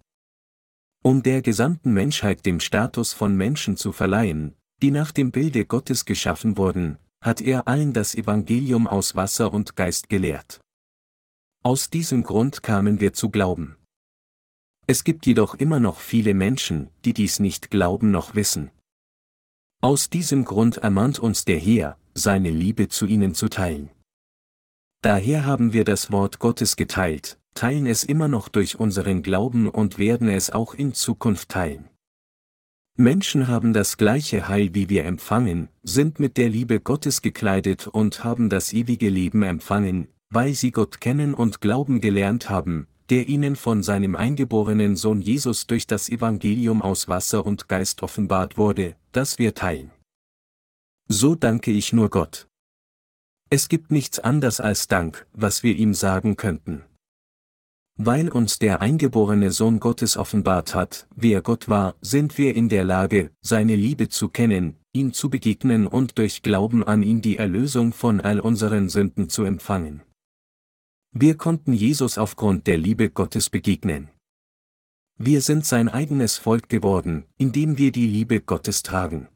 Um 1.05 1.22
der 1.22 1.42
gesamten 1.42 1.92
Menschheit 1.92 2.46
dem 2.46 2.61
Status 2.61 3.12
von 3.12 3.37
Menschen 3.37 3.77
zu 3.77 3.92
verleihen, 3.92 4.57
die 4.83 4.90
nach 4.90 5.12
dem 5.12 5.31
Bilde 5.31 5.64
Gottes 5.66 6.05
geschaffen 6.05 6.57
wurden, 6.57 6.98
hat 7.24 7.40
er 7.40 7.66
allen 7.66 7.94
das 7.94 8.14
Evangelium 8.14 8.87
aus 8.87 9.16
Wasser 9.16 9.52
und 9.54 9.76
Geist 9.76 10.10
gelehrt. 10.10 10.60
Aus 11.62 11.88
diesem 11.88 12.22
Grund 12.22 12.62
kamen 12.62 13.00
wir 13.00 13.14
zu 13.14 13.30
glauben. 13.30 13.76
Es 14.87 15.04
gibt 15.04 15.24
jedoch 15.24 15.54
immer 15.54 15.80
noch 15.80 16.00
viele 16.00 16.34
Menschen, 16.34 16.90
die 17.06 17.14
dies 17.14 17.40
nicht 17.40 17.70
glauben 17.70 18.10
noch 18.10 18.34
wissen. 18.34 18.70
Aus 19.80 20.10
diesem 20.10 20.44
Grund 20.44 20.76
ermahnt 20.76 21.18
uns 21.18 21.46
der 21.46 21.58
Herr, 21.58 21.98
seine 22.12 22.50
Liebe 22.50 22.88
zu 22.88 23.06
ihnen 23.06 23.34
zu 23.34 23.48
teilen. 23.48 23.88
Daher 25.00 25.46
haben 25.46 25.72
wir 25.72 25.84
das 25.84 26.12
Wort 26.12 26.38
Gottes 26.38 26.76
geteilt, 26.76 27.38
teilen 27.54 27.87
es 27.87 28.04
immer 28.04 28.28
noch 28.28 28.50
durch 28.50 28.78
unseren 28.78 29.22
Glauben 29.22 29.70
und 29.70 29.96
werden 29.96 30.28
es 30.28 30.50
auch 30.50 30.74
in 30.74 30.92
Zukunft 30.92 31.48
teilen. 31.48 31.88
Menschen 32.96 33.48
haben 33.48 33.72
das 33.72 33.96
gleiche 33.96 34.46
Heil 34.46 34.72
wie 34.72 34.88
wir 34.88 35.04
empfangen, 35.04 35.68
sind 35.83 36.20
mit 36.20 36.37
der 36.37 36.48
Liebe 36.48 36.78
Gottes 36.78 37.22
gekleidet 37.22 37.88
und 37.88 38.22
haben 38.22 38.48
das 38.48 38.72
ewige 38.72 39.09
Leben 39.09 39.42
empfangen, 39.42 40.07
weil 40.30 40.54
sie 40.54 40.70
Gott 40.70 41.00
kennen 41.00 41.35
und 41.35 41.61
glauben 41.61 42.00
gelernt 42.00 42.50
haben, 42.50 42.87
der 43.11 43.28
ihnen 43.28 43.57
von 43.57 43.83
seinem 43.83 44.14
eingeborenen 44.14 44.94
Sohn 44.94 45.20
Jesus 45.20 45.66
durch 45.66 45.88
das 45.88 46.09
Evangelium 46.09 46.83
aus 46.83 47.09
Wasser 47.09 47.44
und 47.44 47.68
Geist 47.68 48.04
offenbart 48.04 48.57
wurde, 48.59 48.94
das 49.11 49.40
wir 49.40 49.54
teilen. 49.54 49.90
So 51.09 51.35
danke 51.35 51.72
ich 51.72 51.92
nur 51.92 52.11
Gott. 52.11 52.46
Es 53.50 53.68
gibt 53.68 53.90
nichts 53.90 54.20
anders 54.20 54.61
als 54.61 54.87
Dank, 54.87 55.26
was 55.33 55.64
wir 55.64 55.74
ihm 55.74 55.94
sagen 55.94 56.37
könnten. 56.37 56.85
Weil 57.96 58.28
uns 58.28 58.59
der 58.59 58.80
eingeborene 58.80 59.52
Sohn 59.52 59.78
Gottes 59.78 60.16
offenbart 60.16 60.74
hat, 60.74 61.07
wer 61.14 61.42
Gott 61.42 61.68
war, 61.68 61.94
sind 62.00 62.38
wir 62.38 62.57
in 62.57 62.68
der 62.68 62.83
Lage, 62.83 63.30
seine 63.40 63.76
Liebe 63.76 64.09
zu 64.09 64.28
kennen, 64.28 64.76
ihm 64.92 65.12
zu 65.12 65.30
begegnen 65.30 65.87
und 65.87 66.18
durch 66.18 66.42
Glauben 66.42 66.83
an 66.83 67.04
ihn 67.04 67.22
die 67.22 67.37
Erlösung 67.37 67.92
von 67.92 68.20
all 68.20 68.40
unseren 68.40 68.88
Sünden 68.88 69.28
zu 69.28 69.44
empfangen. 69.44 70.02
Wir 71.12 71.37
konnten 71.37 71.72
Jesus 71.72 72.18
aufgrund 72.18 72.66
der 72.66 72.78
Liebe 72.78 73.11
Gottes 73.11 73.48
begegnen. 73.48 74.11
Wir 75.16 75.40
sind 75.40 75.64
sein 75.64 75.88
eigenes 75.88 76.37
Volk 76.37 76.68
geworden, 76.68 77.24
indem 77.38 77.78
wir 77.78 77.92
die 77.92 78.09
Liebe 78.09 78.40
Gottes 78.40 78.83
tragen. 78.83 79.28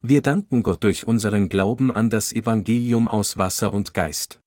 Wir 0.00 0.22
danken 0.22 0.62
Gott 0.62 0.84
durch 0.84 1.08
unseren 1.08 1.48
Glauben 1.48 1.90
an 1.90 2.08
das 2.08 2.32
Evangelium 2.32 3.08
aus 3.08 3.36
Wasser 3.36 3.72
und 3.72 3.94
Geist. 3.94 4.40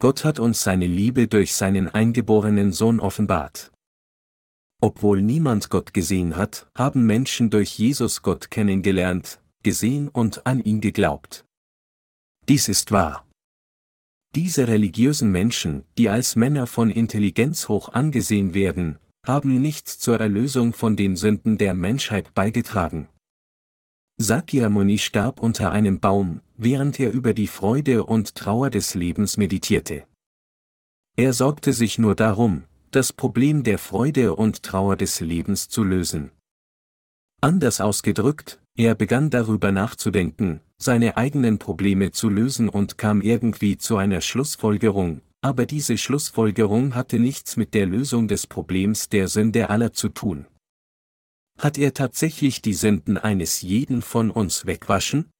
Gott 0.00 0.24
hat 0.24 0.38
uns 0.38 0.62
seine 0.62 0.86
Liebe 0.86 1.28
durch 1.28 1.54
seinen 1.54 1.88
eingeborenen 1.88 2.72
Sohn 2.72 3.00
offenbart. 3.00 3.70
Obwohl 4.80 5.20
niemand 5.20 5.68
Gott 5.68 5.92
gesehen 5.92 6.36
hat, 6.36 6.70
haben 6.74 7.04
Menschen 7.04 7.50
durch 7.50 7.78
Jesus 7.78 8.22
Gott 8.22 8.50
kennengelernt, 8.50 9.42
gesehen 9.62 10.08
und 10.08 10.46
an 10.46 10.60
ihn 10.60 10.80
geglaubt. 10.80 11.44
Dies 12.48 12.68
ist 12.68 12.92
wahr. 12.92 13.28
Diese 14.34 14.68
religiösen 14.68 15.30
Menschen, 15.30 15.84
die 15.98 16.08
als 16.08 16.34
Männer 16.34 16.66
von 16.66 16.88
Intelligenz 16.88 17.68
hoch 17.68 17.90
angesehen 17.90 18.54
werden, 18.54 18.98
haben 19.26 19.60
nichts 19.60 19.98
zur 19.98 20.18
Erlösung 20.18 20.72
von 20.72 20.96
den 20.96 21.14
Sünden 21.14 21.58
der 21.58 21.74
Menschheit 21.74 22.32
beigetragen. 22.32 23.08
Sakyamuni 24.22 24.98
starb 24.98 25.40
unter 25.40 25.72
einem 25.72 25.98
Baum, 25.98 26.42
während 26.58 27.00
er 27.00 27.10
über 27.10 27.32
die 27.32 27.46
Freude 27.46 28.04
und 28.04 28.34
Trauer 28.34 28.68
des 28.68 28.94
Lebens 28.94 29.38
meditierte. 29.38 30.04
Er 31.16 31.32
sorgte 31.32 31.72
sich 31.72 31.98
nur 31.98 32.14
darum, 32.14 32.64
das 32.90 33.14
Problem 33.14 33.62
der 33.62 33.78
Freude 33.78 34.34
und 34.34 34.62
Trauer 34.62 34.96
des 34.96 35.20
Lebens 35.20 35.70
zu 35.70 35.84
lösen. 35.84 36.32
Anders 37.40 37.80
ausgedrückt, 37.80 38.60
er 38.76 38.94
begann 38.94 39.30
darüber 39.30 39.72
nachzudenken, 39.72 40.60
seine 40.76 41.16
eigenen 41.16 41.58
Probleme 41.58 42.10
zu 42.10 42.28
lösen 42.28 42.68
und 42.68 42.98
kam 42.98 43.22
irgendwie 43.22 43.78
zu 43.78 43.96
einer 43.96 44.20
Schlussfolgerung, 44.20 45.22
aber 45.40 45.64
diese 45.64 45.96
Schlussfolgerung 45.96 46.94
hatte 46.94 47.18
nichts 47.18 47.56
mit 47.56 47.72
der 47.72 47.86
Lösung 47.86 48.28
des 48.28 48.46
Problems 48.46 49.08
der 49.08 49.28
Sünde 49.28 49.70
aller 49.70 49.94
zu 49.94 50.10
tun. 50.10 50.44
Hat 51.60 51.76
er 51.76 51.92
tatsächlich 51.92 52.62
die 52.62 52.72
Sünden 52.72 53.18
eines 53.18 53.60
jeden 53.60 54.00
von 54.00 54.30
uns 54.30 54.64
wegwaschen? 54.64 55.30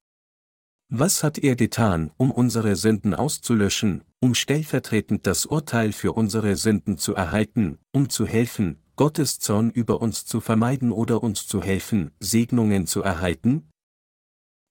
Was 0.93 1.23
hat 1.23 1.39
er 1.39 1.57
getan, 1.57 2.11
um 2.19 2.31
unsere 2.31 2.77
Sünden 2.77 3.15
auszulöschen, 3.15 4.05
um 4.21 4.35
stellvertretend 4.35 5.27
das 5.27 5.47
Urteil 5.47 5.93
für 5.93 6.13
unsere 6.13 6.57
Sünden 6.57 6.99
zu 6.99 7.15
erhalten, 7.15 7.79
um 7.93 8.11
zu 8.11 8.27
helfen, 8.27 8.83
Gottes 8.97 9.39
Zorn 9.39 9.71
über 9.71 10.03
uns 10.03 10.27
zu 10.27 10.43
vermeiden 10.43 10.93
oder 10.93 11.23
uns 11.23 11.47
zu 11.47 11.63
helfen, 11.63 12.11
Segnungen 12.21 12.87
zu 12.87 13.01
erhalten? 13.01 13.71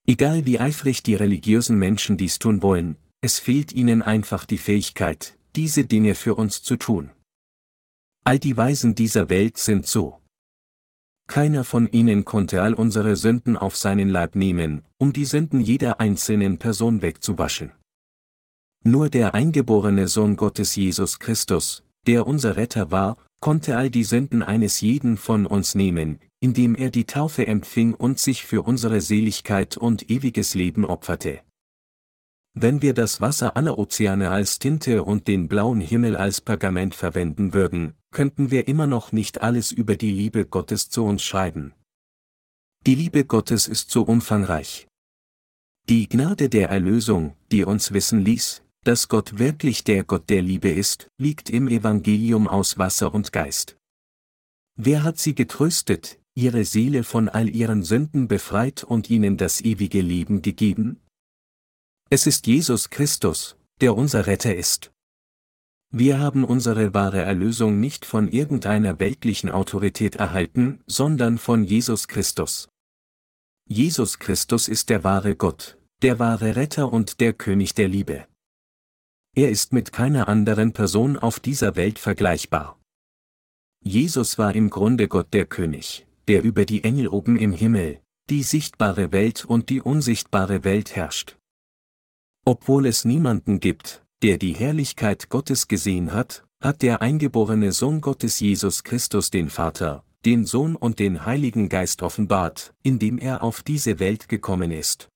Egal 0.05 0.45
wie 0.45 0.59
eifrig 0.59 1.01
die 1.01 1.15
religiösen 1.15 1.79
Menschen 1.79 2.15
dies 2.15 2.37
tun 2.37 2.61
wollen, 2.61 2.95
es 3.21 3.39
fehlt 3.39 3.73
ihnen 3.73 4.03
einfach 4.03 4.45
die 4.45 4.59
Fähigkeit, 4.59 5.35
diese 5.55 5.83
Dinge 5.85 6.13
für 6.13 6.35
uns 6.35 6.61
zu 6.61 6.75
tun. 6.75 7.09
All 8.23 8.37
die 8.37 8.55
Weisen 8.55 8.93
dieser 8.93 9.29
Welt 9.29 9.57
sind 9.57 9.87
so. 9.87 10.21
Keiner 11.29 11.63
von 11.63 11.87
ihnen 11.91 12.25
konnte 12.25 12.63
all 12.63 12.73
unsere 12.73 13.15
Sünden 13.15 13.55
auf 13.55 13.77
seinen 13.77 14.09
Leib 14.09 14.35
nehmen, 14.35 14.81
um 14.97 15.13
die 15.13 15.25
Sünden 15.25 15.61
jeder 15.61 15.99
einzelnen 15.99 16.57
Person 16.57 17.03
wegzuwaschen. 17.03 17.71
Nur 18.83 19.09
der 19.09 19.35
eingeborene 19.35 20.07
Sohn 20.07 20.37
Gottes 20.37 20.75
Jesus 20.75 21.19
Christus, 21.19 21.83
der 22.07 22.25
unser 22.25 22.57
Retter 22.57 22.89
war, 22.89 23.15
konnte 23.41 23.77
all 23.77 23.91
die 23.91 24.05
Sünden 24.05 24.41
eines 24.41 24.81
jeden 24.81 25.17
von 25.17 25.45
uns 25.45 25.75
nehmen, 25.75 26.19
indem 26.39 26.73
er 26.73 26.89
die 26.89 27.05
Taufe 27.05 27.45
empfing 27.45 27.93
und 27.93 28.17
sich 28.17 28.43
für 28.43 28.63
unsere 28.63 28.99
Seligkeit 28.99 29.77
und 29.77 30.09
ewiges 30.09 30.55
Leben 30.55 30.83
opferte. 30.83 31.41
Wenn 32.55 32.81
wir 32.81 32.95
das 32.95 33.21
Wasser 33.21 33.55
aller 33.55 33.77
Ozeane 33.77 34.31
als 34.31 34.57
Tinte 34.57 35.03
und 35.03 35.27
den 35.27 35.47
blauen 35.47 35.79
Himmel 35.79 36.15
als 36.15 36.41
Pergament 36.41 36.95
verwenden 36.95 37.53
würden, 37.53 37.93
könnten 38.11 38.51
wir 38.51 38.67
immer 38.67 38.87
noch 38.87 39.11
nicht 39.11 39.41
alles 39.41 39.71
über 39.71 39.95
die 39.95 40.11
Liebe 40.11 40.45
Gottes 40.45 40.89
zu 40.89 41.05
uns 41.05 41.23
schreiben. 41.23 41.73
Die 42.85 42.95
Liebe 42.95 43.25
Gottes 43.25 43.67
ist 43.67 43.91
so 43.91 44.03
umfangreich. 44.03 44.87
Die 45.87 46.07
Gnade 46.07 46.49
der 46.49 46.69
Erlösung, 46.69 47.35
die 47.51 47.63
uns 47.63 47.91
wissen 47.91 48.23
ließ, 48.23 48.63
dass 48.83 49.07
Gott 49.07 49.37
wirklich 49.37 49.83
der 49.83 50.03
Gott 50.03 50.29
der 50.29 50.41
Liebe 50.41 50.69
ist, 50.69 51.09
liegt 51.17 51.49
im 51.49 51.67
Evangelium 51.67 52.47
aus 52.47 52.77
Wasser 52.77 53.13
und 53.13 53.31
Geist. 53.33 53.75
Wer 54.75 55.03
hat 55.03 55.17
sie 55.17 55.35
getröstet, 55.35 56.19
ihre 56.35 56.63
Seele 56.63 57.03
von 57.03 57.27
all 57.27 57.49
ihren 57.49 57.83
Sünden 57.83 58.27
befreit 58.27 58.83
und 58.83 59.09
ihnen 59.09 59.35
das 59.35 59.61
ewige 59.61 60.01
Leben 60.01 60.41
gegeben? 60.41 61.01
Es 62.09 62.25
ist 62.25 62.47
Jesus 62.47 62.89
Christus, 62.89 63.57
der 63.81 63.95
unser 63.95 64.25
Retter 64.25 64.55
ist. 64.55 64.91
Wir 65.91 66.19
haben 66.19 66.43
unsere 66.43 66.93
wahre 66.93 67.21
Erlösung 67.21 67.79
nicht 67.79 68.05
von 68.05 68.27
irgendeiner 68.27 68.99
weltlichen 68.99 69.49
Autorität 69.49 70.17
erhalten, 70.17 70.81
sondern 70.85 71.39
von 71.39 71.63
Jesus 71.63 72.07
Christus. 72.07 72.69
Jesus 73.67 74.19
Christus 74.19 74.67
ist 74.67 74.89
der 74.89 75.03
wahre 75.03 75.35
Gott, 75.35 75.79
der 76.03 76.19
wahre 76.19 76.55
Retter 76.55 76.93
und 76.93 77.19
der 77.19 77.33
König 77.33 77.73
der 77.73 77.87
Liebe. 77.87 78.27
Er 79.35 79.49
ist 79.49 79.73
mit 79.73 79.91
keiner 79.91 80.27
anderen 80.27 80.73
Person 80.73 81.17
auf 81.17 81.39
dieser 81.39 81.75
Welt 81.75 81.97
vergleichbar. 81.97 82.79
Jesus 83.83 84.37
war 84.37 84.53
im 84.53 84.69
Grunde 84.69 85.07
Gott 85.07 85.33
der 85.33 85.47
König, 85.47 86.05
der 86.27 86.43
über 86.43 86.65
die 86.65 86.83
Engel 86.83 87.07
oben 87.07 87.35
im 87.35 87.51
Himmel, 87.51 87.99
die 88.29 88.43
sichtbare 88.43 89.11
Welt 89.11 89.43
und 89.45 89.69
die 89.69 89.81
unsichtbare 89.81 90.63
Welt 90.63 90.95
herrscht. 90.95 91.39
Obwohl 92.45 92.85
es 92.85 93.05
niemanden 93.05 93.59
gibt, 93.59 94.03
der 94.21 94.37
die 94.37 94.53
Herrlichkeit 94.53 95.29
Gottes 95.29 95.67
gesehen 95.67 96.13
hat, 96.13 96.43
hat 96.61 96.81
der 96.81 97.01
eingeborene 97.01 97.71
Sohn 97.71 98.01
Gottes 98.01 98.39
Jesus 98.39 98.83
Christus 98.83 99.31
den 99.31 99.49
Vater, 99.49 100.03
den 100.25 100.45
Sohn 100.45 100.75
und 100.75 100.99
den 100.99 101.25
Heiligen 101.25 101.69
Geist 101.69 102.01
offenbart, 102.01 102.73
indem 102.83 103.17
er 103.17 103.43
auf 103.43 103.63
diese 103.63 103.99
Welt 103.99 104.27
gekommen 104.27 104.71
ist. 104.71 105.09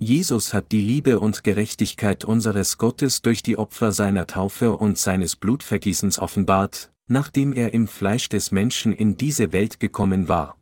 Jesus 0.00 0.54
hat 0.54 0.72
die 0.72 0.80
Liebe 0.80 1.20
und 1.20 1.44
Gerechtigkeit 1.44 2.24
unseres 2.24 2.78
Gottes 2.78 3.20
durch 3.20 3.42
die 3.42 3.58
Opfer 3.58 3.92
seiner 3.92 4.26
Taufe 4.26 4.76
und 4.76 4.96
seines 4.96 5.36
Blutvergießens 5.36 6.18
offenbart, 6.18 6.92
nachdem 7.08 7.52
er 7.52 7.74
im 7.74 7.88
Fleisch 7.88 8.28
des 8.28 8.52
Menschen 8.52 8.92
in 8.92 9.16
diese 9.16 9.52
Welt 9.52 9.80
gekommen 9.80 10.28
war. 10.28 10.56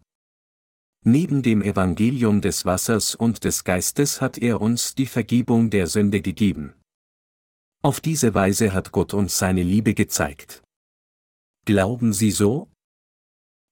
Neben 1.04 1.42
dem 1.42 1.62
Evangelium 1.62 2.40
des 2.40 2.64
Wassers 2.64 3.14
und 3.14 3.44
des 3.44 3.62
Geistes 3.62 4.20
hat 4.20 4.38
er 4.38 4.60
uns 4.60 4.96
die 4.96 5.06
Vergebung 5.06 5.70
der 5.70 5.86
Sünde 5.86 6.20
gegeben. 6.20 6.72
Auf 7.86 8.00
diese 8.00 8.34
Weise 8.34 8.72
hat 8.72 8.90
Gott 8.90 9.14
uns 9.14 9.38
seine 9.38 9.62
Liebe 9.62 9.94
gezeigt. 9.94 10.64
Glauben 11.66 12.12
Sie 12.12 12.32
so? 12.32 12.66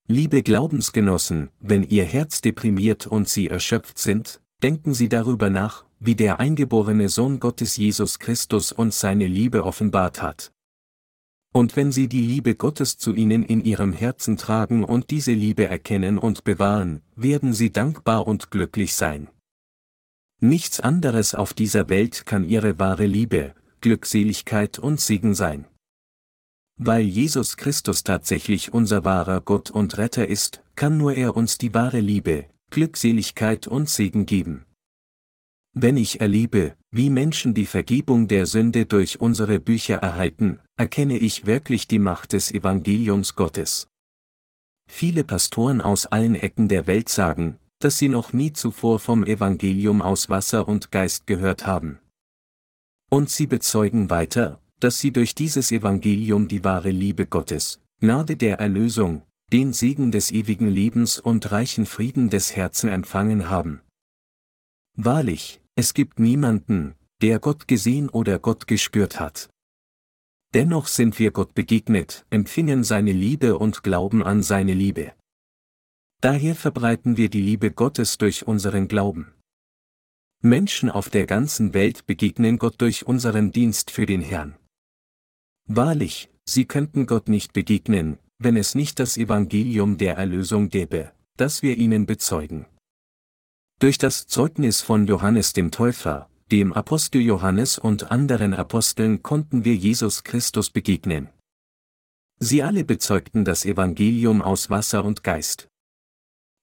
Liebe 0.07 0.45
Glaubensgenossen, 0.45 1.51
wenn 1.59 1.83
Ihr 1.83 2.05
Herz 2.05 2.41
deprimiert 2.41 3.09
und 3.09 3.29
Sie 3.29 3.49
erschöpft 3.49 3.99
sind, 3.99 4.41
denken 4.63 4.95
Sie 4.95 5.09
darüber 5.09 5.51
nach, 5.51 5.85
wie 5.99 6.15
der 6.15 6.39
eingeborene 6.39 7.09
Sohn 7.09 7.41
Gottes 7.41 7.77
Jesus 7.77 8.21
Christus 8.21 8.71
uns 8.71 9.01
seine 9.01 9.27
Liebe 9.27 9.65
offenbart 9.65 10.23
hat. 10.23 10.53
Und 11.53 11.75
wenn 11.75 11.91
Sie 11.91 12.07
die 12.07 12.23
Liebe 12.23 12.55
Gottes 12.55 12.99
zu 12.99 13.15
Ihnen 13.15 13.43
in 13.43 13.65
Ihrem 13.65 13.93
Herzen 13.93 14.37
tragen 14.37 14.85
und 14.85 15.11
diese 15.11 15.33
Liebe 15.33 15.67
erkennen 15.67 16.19
und 16.19 16.45
bewahren, 16.45 17.03
werden 17.17 17.53
Sie 17.53 17.73
dankbar 17.73 18.29
und 18.29 18.53
glücklich 18.53 18.95
sein. 18.95 19.29
Nichts 20.39 20.79
anderes 20.79 21.35
auf 21.35 21.53
dieser 21.53 21.89
Welt 21.89 22.27
kann 22.27 22.49
Ihre 22.49 22.79
wahre 22.79 23.07
Liebe, 23.07 23.57
Glückseligkeit 23.85 24.79
und 24.79 24.99
Segen 24.99 25.35
sein. 25.35 25.67
Weil 26.79 27.03
Jesus 27.03 27.59
Christus 27.59 28.03
tatsächlich 28.03 28.73
unser 28.73 29.05
wahrer 29.05 29.43
Gott 29.43 29.71
und 29.71 29.99
Retter 29.99 30.27
ist, 30.27 30.63
kann 30.75 30.97
nur 30.97 31.13
er 31.13 31.37
uns 31.37 31.59
die 31.59 31.75
wahre 31.75 32.01
Liebe, 32.01 32.47
Glückseligkeit 32.71 33.67
und 33.67 33.91
Segen 33.91 34.25
geben. 34.25 34.65
Wenn 35.75 35.99
ich 35.99 36.23
erlebe, 36.23 36.77
wie 36.93 37.11
Menschen 37.11 37.53
die 37.53 37.67
Vergebung 37.67 38.27
der 38.27 38.47
Sünde 38.47 38.87
durch 38.87 39.21
unsere 39.21 39.61
Bücher 39.61 39.97
erhalten, 39.97 40.61
erkenne 40.79 41.19
ich 41.19 41.45
wirklich 41.45 41.87
die 41.87 41.99
Macht 41.99 42.33
des 42.33 42.53
Evangeliums 42.53 43.35
Gottes. 43.35 43.89
Viele 44.91 45.25
Pastoren 45.25 45.83
aus 45.83 46.07
allen 46.07 46.37
Ecken 46.37 46.69
der 46.69 46.87
Welt 46.87 47.11
sagen, 47.11 47.59
dass 47.81 47.99
sie 47.99 48.09
noch 48.09 48.33
nie 48.33 48.55
zuvor 48.55 48.99
vom 48.99 49.25
Evangelium 49.25 50.01
aus 50.01 50.31
Wasser 50.31 50.69
und 50.69 50.91
Geist 50.91 51.27
gehört 51.27 51.67
haben. 51.67 51.99
Und 53.11 53.31
sie 53.31 53.47
bezeugen 53.47 54.11
weiter, 54.11 54.61
dass 54.81 54.99
sie 54.99 55.13
durch 55.13 55.35
dieses 55.35 55.73
Evangelium 55.73 56.49
die 56.49 56.65
wahre 56.65 56.91
Liebe 56.91 57.27
Gottes, 57.27 57.81
Gnade 58.01 58.37
der 58.37 58.59
Erlösung, 58.59 59.23
den 59.53 59.73
Segen 59.73 60.11
des 60.11 60.31
ewigen 60.31 60.69
Lebens 60.69 61.19
und 61.19 61.53
reichen 61.53 61.87
Frieden 61.87 62.31
des 62.31 62.57
Herzen 62.57 62.89
empfangen 62.89 63.51
haben. 63.51 63.81
Wahrlich, 64.97 65.61
es 65.75 65.95
gibt 65.95 66.19
niemanden, 66.19 66.95
der 67.21 67.39
Gott 67.39 67.69
gesehen 67.69 68.09
oder 68.09 68.39
Gott 68.39 68.67
gespürt 68.67 69.21
hat. 69.21 69.51
Dennoch 70.55 70.87
sind 70.87 71.19
wir 71.19 71.33
Gott 71.33 71.55
begegnet, 71.55 72.25
empfingen 72.31 72.85
seine 72.85 73.13
Liebe 73.13 73.59
und 73.59 73.83
glauben 73.83 74.23
an 74.23 74.43
seine 74.43 74.73
Liebe. 74.73 75.13
Daher 76.21 76.55
verbreiten 76.55 77.17
wir 77.17 77.29
die 77.29 77.43
Liebe 77.43 77.73
Gottes 77.73 78.19
durch 78.19 78.47
unseren 78.47 78.87
Glauben. 78.87 79.34
Menschen 80.45 80.91
auf 80.91 81.09
der 81.09 81.25
ganzen 81.25 81.73
Welt 81.73 82.05
begegnen 82.05 82.59
Gott 82.59 82.75
durch 82.79 83.07
unseren 83.07 83.51
Dienst 83.51 83.91
für 83.91 84.05
den 84.05 84.21
Herrn. 84.21 84.55
Wahrlich, 85.67 86.29
sie 86.45 86.67
könnten 86.67 87.07
Gott 87.07 87.31
nicht 87.31 87.55
begegnen, 87.55 88.19
wenn 88.39 88.59
es 88.59 88.75
nicht 88.75 88.99
das 88.99 89.17
Evangelium 89.17 89.97
der 89.97 90.19
Erlösung 90.19 90.69
gäbe, 90.69 91.13
das 91.39 91.63
wir 91.63 91.79
ihnen 91.79 92.05
bezeugen. 92.05 92.67
Durch 93.79 93.97
das 93.97 94.27
Zeugnis 94.27 94.83
von 94.83 95.07
Johannes 95.07 95.55
dem 95.55 95.71
Täufer, 95.71 96.29
dem 96.53 96.75
Apostel 96.75 97.23
Johannes 97.23 97.79
und 97.79 98.11
anderen 98.11 98.53
Aposteln 98.53 99.23
konnten 99.23 99.65
wir 99.65 99.75
Jesus 99.75 100.25
Christus 100.25 100.69
begegnen. 100.69 101.31
Sie 102.39 102.63
alle 102.63 102.85
bezeugten 102.85 103.47
das 103.47 103.65
Evangelium 103.65 104.43
aus 104.43 104.69
Wasser 104.69 105.07
und 105.07 105.25
Geist. 105.25 105.71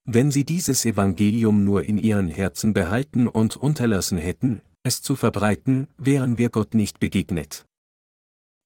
Wenn 0.04 0.32
sie 0.32 0.44
dieses 0.44 0.84
Evangelium 0.84 1.64
nur 1.64 1.84
in 1.84 1.96
ihren 1.96 2.28
Herzen 2.28 2.72
behalten 2.72 3.28
und 3.28 3.56
unterlassen 3.56 4.18
hätten, 4.18 4.60
es 4.82 5.00
zu 5.00 5.14
verbreiten, 5.14 5.86
wären 5.96 6.38
wir 6.38 6.50
Gott 6.50 6.74
nicht 6.74 6.98
begegnet. 6.98 7.66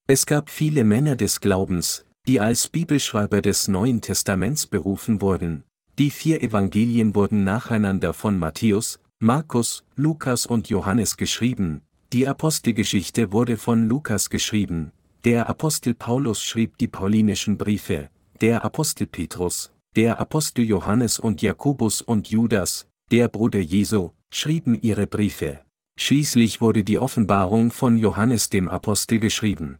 Es 0.07 0.25
gab 0.25 0.49
viele 0.49 0.83
Männer 0.83 1.15
des 1.15 1.39
Glaubens, 1.39 2.05
die 2.27 2.39
als 2.39 2.69
Bibelschreiber 2.69 3.41
des 3.41 3.67
Neuen 3.67 4.01
Testaments 4.01 4.65
berufen 4.65 5.21
wurden, 5.21 5.63
die 5.99 6.09
vier 6.09 6.41
Evangelien 6.41 7.13
wurden 7.13 7.43
nacheinander 7.43 8.13
von 8.13 8.39
Matthäus, 8.39 8.99
Markus, 9.19 9.83
Lukas 9.95 10.45
und 10.45 10.69
Johannes 10.69 11.17
geschrieben, 11.17 11.81
die 12.13 12.27
Apostelgeschichte 12.27 13.31
wurde 13.31 13.57
von 13.57 13.87
Lukas 13.87 14.29
geschrieben, 14.29 14.91
der 15.23 15.49
Apostel 15.49 15.93
Paulus 15.93 16.41
schrieb 16.41 16.77
die 16.77 16.87
paulinischen 16.87 17.57
Briefe, 17.57 18.09
der 18.41 18.63
Apostel 18.63 19.07
Petrus, 19.07 19.71
der 19.97 20.19
Apostel 20.19 20.63
Johannes 20.63 21.17
und 21.17 21.41
Jakobus 21.41 22.03
und 22.03 22.29
Judas, 22.29 22.87
der 23.09 23.27
Bruder 23.29 23.59
Jesu, 23.59 24.11
schrieben 24.31 24.79
ihre 24.79 25.07
Briefe. 25.07 25.61
Schließlich 25.99 26.61
wurde 26.61 26.83
die 26.83 26.99
Offenbarung 26.99 27.71
von 27.71 27.97
Johannes 27.97 28.51
dem 28.51 28.69
Apostel 28.69 29.17
geschrieben. 29.19 29.79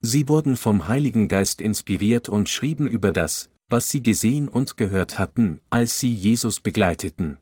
Sie 0.00 0.28
wurden 0.28 0.56
vom 0.56 0.86
Heiligen 0.86 1.26
Geist 1.26 1.60
inspiriert 1.60 2.28
und 2.28 2.48
schrieben 2.48 2.86
über 2.86 3.10
das, 3.10 3.50
was 3.68 3.88
sie 3.88 4.04
gesehen 4.04 4.48
und 4.48 4.76
gehört 4.76 5.18
hatten, 5.18 5.60
als 5.68 5.98
sie 5.98 6.14
Jesus 6.14 6.60
begleiteten. 6.60 7.38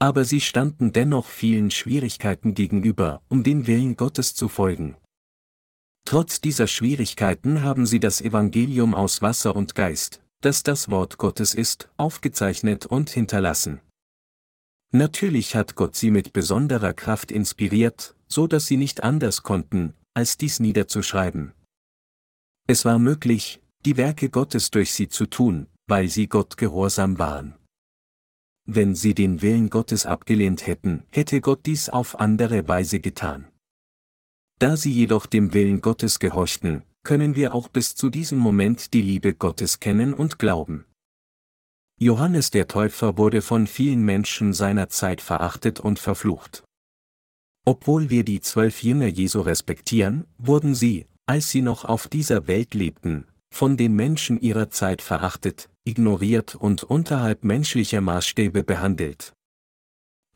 Aber 0.00 0.24
sie 0.24 0.40
standen 0.40 0.90
dennoch 0.90 1.26
vielen 1.26 1.70
Schwierigkeiten 1.70 2.54
gegenüber, 2.54 3.22
um 3.28 3.44
den 3.44 3.68
Willen 3.68 3.96
Gottes 3.96 4.34
zu 4.34 4.48
folgen. 4.48 4.96
Trotz 6.04 6.40
dieser 6.40 6.66
Schwierigkeiten 6.66 7.62
haben 7.62 7.86
sie 7.86 8.00
das 8.00 8.20
Evangelium 8.20 8.96
aus 8.96 9.22
Wasser 9.22 9.54
und 9.54 9.76
Geist, 9.76 10.24
das 10.40 10.62
das 10.62 10.90
Wort 10.90 11.18
Gottes 11.18 11.54
ist, 11.54 11.90
aufgezeichnet 11.96 12.86
und 12.86 13.10
hinterlassen. 13.10 13.80
Natürlich 14.92 15.54
hat 15.54 15.76
Gott 15.76 15.94
sie 15.94 16.10
mit 16.10 16.32
besonderer 16.32 16.92
Kraft 16.92 17.30
inspiriert, 17.30 18.16
so 18.26 18.46
dass 18.46 18.66
sie 18.66 18.76
nicht 18.76 19.02
anders 19.02 19.42
konnten, 19.42 19.94
als 20.14 20.36
dies 20.36 20.58
niederzuschreiben. 20.58 21.52
Es 22.66 22.84
war 22.84 22.98
möglich, 22.98 23.60
die 23.84 23.96
Werke 23.96 24.30
Gottes 24.30 24.70
durch 24.70 24.92
sie 24.92 25.08
zu 25.08 25.26
tun, 25.26 25.66
weil 25.86 26.08
sie 26.08 26.28
Gott 26.28 26.56
gehorsam 26.56 27.18
waren. 27.18 27.54
Wenn 28.66 28.94
sie 28.94 29.14
den 29.14 29.42
Willen 29.42 29.70
Gottes 29.70 30.06
abgelehnt 30.06 30.66
hätten, 30.66 31.04
hätte 31.10 31.40
Gott 31.40 31.66
dies 31.66 31.88
auf 31.88 32.20
andere 32.20 32.68
Weise 32.68 33.00
getan. 33.00 33.48
Da 34.58 34.76
sie 34.76 34.92
jedoch 34.92 35.26
dem 35.26 35.54
Willen 35.54 35.80
Gottes 35.80 36.18
gehorchten, 36.18 36.82
können 37.02 37.36
wir 37.36 37.54
auch 37.54 37.68
bis 37.68 37.94
zu 37.94 38.10
diesem 38.10 38.38
Moment 38.38 38.92
die 38.92 39.02
Liebe 39.02 39.34
Gottes 39.34 39.80
kennen 39.80 40.14
und 40.14 40.38
glauben. 40.38 40.84
Johannes 41.98 42.50
der 42.50 42.66
Täufer 42.66 43.18
wurde 43.18 43.42
von 43.42 43.66
vielen 43.66 44.02
Menschen 44.02 44.52
seiner 44.52 44.88
Zeit 44.88 45.20
verachtet 45.20 45.80
und 45.80 45.98
verflucht. 45.98 46.64
Obwohl 47.66 48.08
wir 48.08 48.24
die 48.24 48.40
zwölf 48.40 48.82
Jünger 48.82 49.06
Jesu 49.06 49.40
respektieren, 49.40 50.26
wurden 50.38 50.74
sie, 50.74 51.06
als 51.26 51.50
sie 51.50 51.62
noch 51.62 51.84
auf 51.84 52.08
dieser 52.08 52.46
Welt 52.46 52.74
lebten, 52.74 53.26
von 53.52 53.76
den 53.76 53.94
Menschen 53.94 54.40
ihrer 54.40 54.70
Zeit 54.70 55.02
verachtet, 55.02 55.68
ignoriert 55.84 56.54
und 56.54 56.84
unterhalb 56.84 57.44
menschlicher 57.44 58.00
Maßstäbe 58.00 58.64
behandelt. 58.64 59.34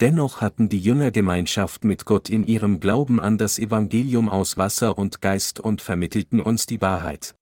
Dennoch 0.01 0.41
hatten 0.41 0.69
die 0.69 0.81
Jünger 0.81 1.11
Gemeinschaft 1.13 1.85
mit 1.85 2.05
Gott 2.05 2.29
in 2.29 2.47
ihrem 2.47 2.81
Glauben 2.81 3.21
an 3.21 3.39
das 3.39 3.59
Evangelium 3.59 4.29
aus 4.29 4.57
Wasser 4.57 4.99
und 4.99 5.21
Geist 5.21 5.61
und 5.61 5.81
vermittelten 5.81 6.41
uns 6.41 6.67
die 6.67 6.81
Wahrheit. 6.81 7.37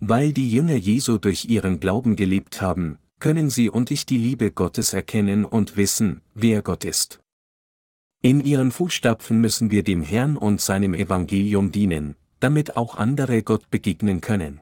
Weil 0.00 0.32
die 0.32 0.50
Jünger 0.50 0.76
Jesu 0.76 1.18
durch 1.18 1.46
ihren 1.46 1.80
Glauben 1.80 2.14
gelebt 2.14 2.62
haben, 2.62 2.98
können 3.18 3.50
sie 3.50 3.68
und 3.68 3.90
ich 3.90 4.06
die 4.06 4.18
Liebe 4.18 4.52
Gottes 4.52 4.92
erkennen 4.92 5.44
und 5.44 5.76
wissen, 5.76 6.22
wer 6.34 6.62
Gott 6.62 6.84
ist. 6.84 7.20
In 8.22 8.40
ihren 8.44 8.70
Fußstapfen 8.70 9.40
müssen 9.40 9.72
wir 9.72 9.82
dem 9.82 10.02
Herrn 10.02 10.36
und 10.36 10.60
seinem 10.60 10.94
Evangelium 10.94 11.72
dienen, 11.72 12.14
damit 12.38 12.76
auch 12.76 12.96
andere 12.96 13.42
Gott 13.42 13.68
begegnen 13.70 14.20
können. 14.20 14.60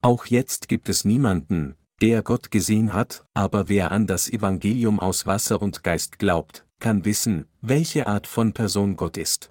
Auch 0.00 0.26
jetzt 0.26 0.68
gibt 0.68 0.88
es 0.88 1.04
niemanden, 1.04 1.76
der 2.02 2.24
Gott 2.24 2.50
gesehen 2.50 2.92
hat, 2.92 3.24
aber 3.32 3.68
wer 3.68 3.92
an 3.92 4.08
das 4.08 4.28
Evangelium 4.28 4.98
aus 4.98 5.24
Wasser 5.24 5.62
und 5.62 5.84
Geist 5.84 6.18
glaubt, 6.18 6.66
kann 6.80 7.04
wissen, 7.04 7.46
welche 7.60 8.08
Art 8.08 8.26
von 8.26 8.52
Person 8.52 8.96
Gott 8.96 9.16
ist. 9.16 9.50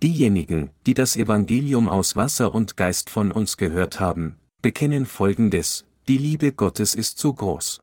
Diejenigen, 0.00 0.70
die 0.86 0.94
das 0.94 1.16
Evangelium 1.16 1.88
aus 1.88 2.14
Wasser 2.14 2.54
und 2.54 2.76
Geist 2.76 3.10
von 3.10 3.32
uns 3.32 3.56
gehört 3.56 3.98
haben, 3.98 4.38
bekennen 4.62 5.06
Folgendes, 5.06 5.84
die 6.06 6.18
Liebe 6.18 6.52
Gottes 6.52 6.94
ist 6.94 7.18
zu 7.18 7.34
groß. 7.34 7.80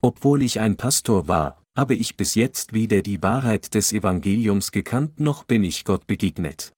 Obwohl 0.00 0.40
ich 0.40 0.60
ein 0.60 0.76
Pastor 0.76 1.26
war, 1.26 1.60
habe 1.76 1.96
ich 1.96 2.16
bis 2.16 2.36
jetzt 2.36 2.72
weder 2.72 3.02
die 3.02 3.20
Wahrheit 3.20 3.74
des 3.74 3.92
Evangeliums 3.92 4.70
gekannt 4.70 5.18
noch 5.18 5.42
bin 5.42 5.64
ich 5.64 5.84
Gott 5.84 6.06
begegnet. 6.06 6.72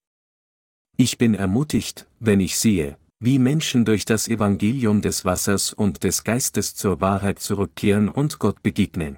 Ich 0.96 1.18
bin 1.18 1.34
ermutigt, 1.34 2.06
wenn 2.18 2.40
ich 2.40 2.58
sehe, 2.58 2.96
wie 3.24 3.38
Menschen 3.38 3.84
durch 3.84 4.04
das 4.04 4.26
Evangelium 4.26 5.00
des 5.00 5.24
Wassers 5.24 5.72
und 5.72 6.02
des 6.02 6.24
Geistes 6.24 6.74
zur 6.74 7.00
Wahrheit 7.00 7.38
zurückkehren 7.38 8.08
und 8.08 8.40
Gott 8.40 8.64
begegnen. 8.64 9.16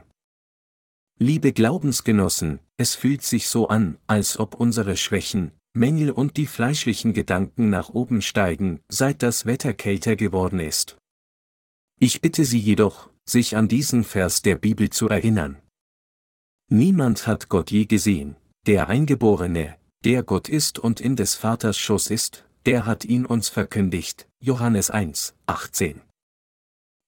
Liebe 1.19 1.55
Glaubensgenossen, 1.55 2.59
es 2.77 2.95
fühlt 2.95 3.23
sich 3.23 3.49
so 3.49 3.69
an, 3.69 3.97
als 4.07 4.39
ob 4.39 4.57
unsere 4.57 4.99
Schwächen, 4.99 5.53
Mängel 5.73 6.11
und 6.11 6.37
die 6.37 6.47
fleischlichen 6.47 7.15
Gedanken 7.15 7.71
nach 7.71 7.89
oben 7.89 8.21
steigen, 8.21 8.81
seit 8.91 9.23
das 9.23 9.47
Wetter 9.47 9.73
kälter 9.73 10.17
geworden 10.17 10.61
ist. 10.61 10.99
Ich 11.99 12.21
bitte 12.21 12.45
Sie 12.45 12.59
jedoch, 12.59 13.09
sich 13.25 13.57
an 13.57 13.69
diesen 13.69 14.05
Vers 14.05 14.43
der 14.43 14.57
Bibel 14.57 14.91
zu 14.91 15.09
erinnern. 15.09 15.57
Niemand 16.69 17.27
hat 17.27 17.49
Gott 17.49 17.71
je 17.71 17.87
gesehen, 17.87 18.37
der 18.67 18.89
Eingeborene, 18.89 19.77
der 20.05 20.23
Gott 20.23 20.51
ist 20.51 20.79
und 20.79 21.01
in 21.01 21.17
des 21.17 21.37
Vaters 21.37 21.79
Schoß 21.79 22.11
ist, 22.11 22.44
der 22.67 22.87
hat 22.87 23.05
ihn 23.05 23.27
uns 23.27 23.49
verkündigt. 23.49 24.27
Johannes 24.41 24.91
1, 24.91 25.35
18. 25.47 26.01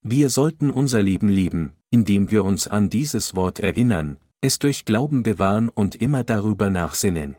Wir 0.03 0.29
sollten 0.29 0.71
unser 0.71 1.03
Leben 1.03 1.29
lieben, 1.29 1.73
indem 1.91 2.31
wir 2.31 2.45
uns 2.45 2.69
an 2.69 2.91
dieses 2.91 3.35
Wort 3.35 3.61
erinnern, 3.61 4.19
es 4.43 4.59
durch 4.59 4.85
Glauben 4.85 5.23
bewahren 5.23 5.69
und 5.69 5.95
immer 5.97 6.25
darüber 6.25 6.69
nachsinnen. 6.69 7.37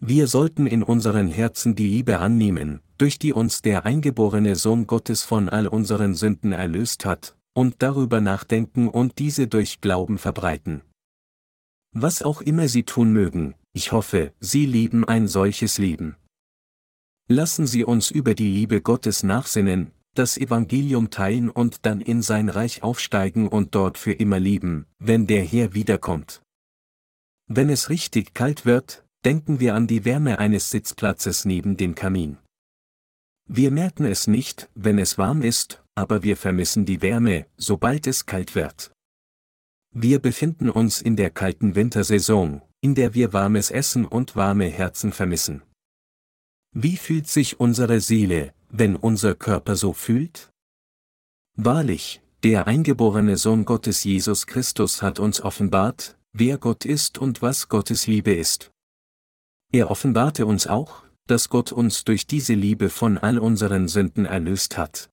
Wir 0.00 0.28
sollten 0.28 0.66
in 0.66 0.82
unseren 0.82 1.28
Herzen 1.28 1.74
die 1.74 1.88
Liebe 1.88 2.18
annehmen, 2.18 2.80
durch 2.98 3.18
die 3.18 3.32
uns 3.32 3.62
der 3.62 3.84
eingeborene 3.84 4.54
Sohn 4.54 4.86
Gottes 4.86 5.22
von 5.22 5.48
all 5.48 5.66
unseren 5.66 6.14
Sünden 6.14 6.52
erlöst 6.52 7.04
hat, 7.04 7.36
und 7.54 7.76
darüber 7.82 8.20
nachdenken 8.20 8.88
und 8.88 9.18
diese 9.18 9.48
durch 9.48 9.80
Glauben 9.80 10.18
verbreiten. 10.18 10.82
Was 11.92 12.22
auch 12.22 12.42
immer 12.42 12.68
Sie 12.68 12.84
tun 12.84 13.12
mögen, 13.12 13.54
ich 13.72 13.90
hoffe, 13.90 14.32
Sie 14.38 14.66
lieben 14.66 15.04
ein 15.04 15.26
solches 15.26 15.78
Leben. 15.78 16.16
Lassen 17.30 17.66
Sie 17.66 17.84
uns 17.84 18.10
über 18.10 18.34
die 18.34 18.50
Liebe 18.50 18.80
Gottes 18.80 19.22
nachsinnen, 19.22 19.90
das 20.14 20.38
Evangelium 20.38 21.10
teilen 21.10 21.50
und 21.50 21.84
dann 21.84 22.00
in 22.00 22.22
sein 22.22 22.48
Reich 22.48 22.82
aufsteigen 22.82 23.48
und 23.48 23.74
dort 23.74 23.98
für 23.98 24.12
immer 24.12 24.40
lieben, 24.40 24.86
wenn 24.98 25.26
der 25.26 25.44
Herr 25.44 25.74
wiederkommt. 25.74 26.40
Wenn 27.46 27.68
es 27.68 27.90
richtig 27.90 28.32
kalt 28.32 28.64
wird, 28.64 29.04
denken 29.26 29.60
wir 29.60 29.74
an 29.74 29.86
die 29.86 30.06
Wärme 30.06 30.38
eines 30.38 30.70
Sitzplatzes 30.70 31.44
neben 31.44 31.76
dem 31.76 31.94
Kamin. 31.94 32.38
Wir 33.46 33.70
merken 33.70 34.06
es 34.06 34.26
nicht, 34.26 34.70
wenn 34.74 34.98
es 34.98 35.18
warm 35.18 35.42
ist, 35.42 35.82
aber 35.94 36.22
wir 36.22 36.36
vermissen 36.36 36.86
die 36.86 37.02
Wärme, 37.02 37.44
sobald 37.58 38.06
es 38.06 38.24
kalt 38.24 38.54
wird. 38.54 38.90
Wir 39.94 40.18
befinden 40.18 40.70
uns 40.70 41.02
in 41.02 41.16
der 41.16 41.28
kalten 41.28 41.74
Wintersaison, 41.74 42.62
in 42.80 42.94
der 42.94 43.12
wir 43.12 43.34
warmes 43.34 43.70
Essen 43.70 44.06
und 44.06 44.34
warme 44.34 44.66
Herzen 44.66 45.12
vermissen. 45.12 45.62
Wie 46.80 46.96
fühlt 46.96 47.26
sich 47.26 47.58
unsere 47.58 48.00
Seele, 48.00 48.54
wenn 48.70 48.94
unser 48.94 49.34
Körper 49.34 49.74
so 49.74 49.92
fühlt? 49.92 50.52
Wahrlich, 51.56 52.20
der 52.44 52.68
eingeborene 52.68 53.36
Sohn 53.36 53.64
Gottes 53.64 54.04
Jesus 54.04 54.46
Christus 54.46 55.02
hat 55.02 55.18
uns 55.18 55.40
offenbart, 55.40 56.16
wer 56.32 56.56
Gott 56.56 56.84
ist 56.84 57.18
und 57.18 57.42
was 57.42 57.68
Gottes 57.68 58.06
Liebe 58.06 58.32
ist. 58.32 58.70
Er 59.72 59.90
offenbarte 59.90 60.46
uns 60.46 60.68
auch, 60.68 61.02
dass 61.26 61.48
Gott 61.48 61.72
uns 61.72 62.04
durch 62.04 62.28
diese 62.28 62.54
Liebe 62.54 62.90
von 62.90 63.18
all 63.18 63.40
unseren 63.40 63.88
Sünden 63.88 64.24
erlöst 64.24 64.78
hat. 64.78 65.10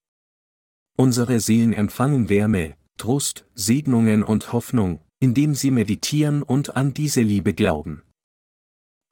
Unsere 0.95 1.39
Seelen 1.39 1.73
empfangen 1.73 2.29
Wärme, 2.29 2.75
Trost, 2.99 3.47
Segnungen 3.55 4.21
und 4.21 4.53
Hoffnung, 4.53 4.99
indem 5.19 5.55
sie 5.55 5.71
meditieren 5.71 6.43
und 6.43 6.75
an 6.75 6.93
diese 6.93 7.23
Liebe 7.23 7.55
glauben. 7.55 8.03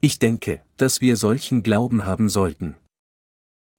Ich 0.05 0.19
denke, 0.19 0.61
dass 0.75 0.99
wir 0.99 1.15
solchen 1.15 1.63
Glauben 1.63 2.05
haben 2.05 2.27
sollten. 2.27 2.75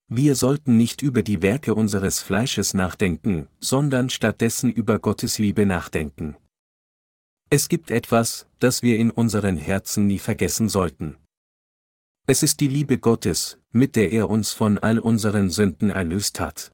Wir 0.08 0.36
sollten 0.36 0.78
nicht 0.78 1.02
über 1.02 1.22
die 1.22 1.42
Werke 1.42 1.74
unseres 1.74 2.20
Fleisches 2.20 2.72
nachdenken, 2.72 3.46
sondern 3.60 4.08
stattdessen 4.08 4.72
über 4.72 4.98
Gottes 4.98 5.38
Liebe 5.38 5.66
nachdenken. 5.66 6.34
Es 7.50 7.68
gibt 7.68 7.90
etwas, 7.90 8.46
das 8.58 8.82
wir 8.82 8.98
in 8.98 9.10
unseren 9.10 9.58
Herzen 9.58 10.06
nie 10.06 10.18
vergessen 10.18 10.70
sollten. 10.70 11.18
Es 12.26 12.42
ist 12.42 12.60
die 12.60 12.68
Liebe 12.68 12.96
Gottes, 12.96 13.58
mit 13.70 13.94
der 13.94 14.10
er 14.10 14.30
uns 14.30 14.54
von 14.54 14.78
all 14.78 14.98
unseren 14.98 15.50
Sünden 15.50 15.90
erlöst 15.90 16.40
hat. 16.40 16.72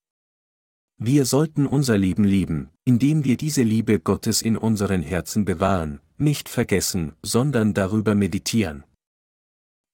Wir 0.96 1.24
sollten 1.24 1.66
unser 1.66 1.98
Leben 1.98 2.22
lieben, 2.22 2.70
indem 2.84 3.24
wir 3.24 3.36
diese 3.36 3.64
Liebe 3.64 3.98
Gottes 3.98 4.42
in 4.42 4.56
unseren 4.56 5.02
Herzen 5.02 5.44
bewahren, 5.44 5.98
nicht 6.18 6.48
vergessen, 6.48 7.16
sondern 7.24 7.74
darüber 7.74 8.14
meditieren. 8.14 8.84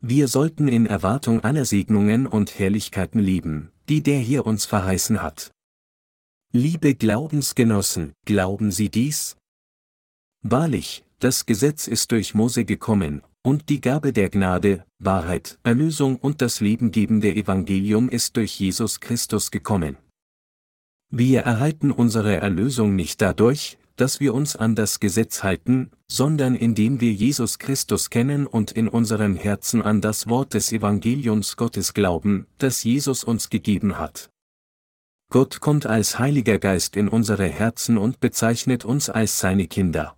Wir 0.00 0.28
sollten 0.28 0.68
in 0.68 0.86
Erwartung 0.86 1.42
aller 1.42 1.64
Segnungen 1.64 2.26
und 2.26 2.58
Herrlichkeiten 2.58 3.18
lieben, 3.18 3.72
die 3.88 4.02
der 4.02 4.18
hier 4.18 4.46
uns 4.46 4.66
verheißen 4.66 5.22
hat. 5.22 5.52
Liebe 6.52 6.94
Glaubensgenossen, 6.94 8.12
glauben 8.24 8.70
Sie 8.70 8.88
dies? 8.88 9.36
Wahrlich, 10.42 11.04
das 11.18 11.46
Gesetz 11.46 11.86
ist 11.88 12.12
durch 12.12 12.34
Mose 12.34 12.64
gekommen, 12.64 13.22
und 13.42 13.68
die 13.68 13.80
Gabe 13.80 14.12
der 14.12 14.28
Gnade, 14.28 14.84
Wahrheit, 14.98 15.58
Erlösung 15.62 16.16
und 16.16 16.42
das 16.42 16.60
lebengebende 16.60 17.34
Evangelium 17.34 18.08
ist 18.08 18.36
durch 18.36 18.58
Jesus 18.60 19.00
Christus 19.00 19.50
gekommen. 19.50 19.96
Wir 21.10 21.42
erhalten 21.42 21.90
unsere 21.90 22.36
Erlösung 22.36 22.96
nicht 22.96 23.22
dadurch, 23.22 23.78
dass 23.96 24.20
wir 24.20 24.34
uns 24.34 24.56
an 24.56 24.74
das 24.74 25.00
Gesetz 25.00 25.42
halten, 25.42 25.90
sondern 26.08 26.54
indem 26.54 27.00
wir 27.00 27.12
Jesus 27.12 27.58
Christus 27.58 28.10
kennen 28.10 28.46
und 28.46 28.72
in 28.72 28.88
unseren 28.88 29.36
Herzen 29.36 29.82
an 29.82 30.00
das 30.00 30.28
Wort 30.28 30.54
des 30.54 30.70
Evangeliums 30.70 31.56
Gottes 31.56 31.94
glauben, 31.94 32.46
das 32.58 32.84
Jesus 32.84 33.24
uns 33.24 33.50
gegeben 33.50 33.98
hat. 33.98 34.30
Gott 35.30 35.60
kommt 35.60 35.86
als 35.86 36.18
Heiliger 36.18 36.58
Geist 36.58 36.96
in 36.96 37.08
unsere 37.08 37.48
Herzen 37.48 37.98
und 37.98 38.20
bezeichnet 38.20 38.84
uns 38.84 39.10
als 39.10 39.40
seine 39.40 39.66
Kinder. 39.66 40.16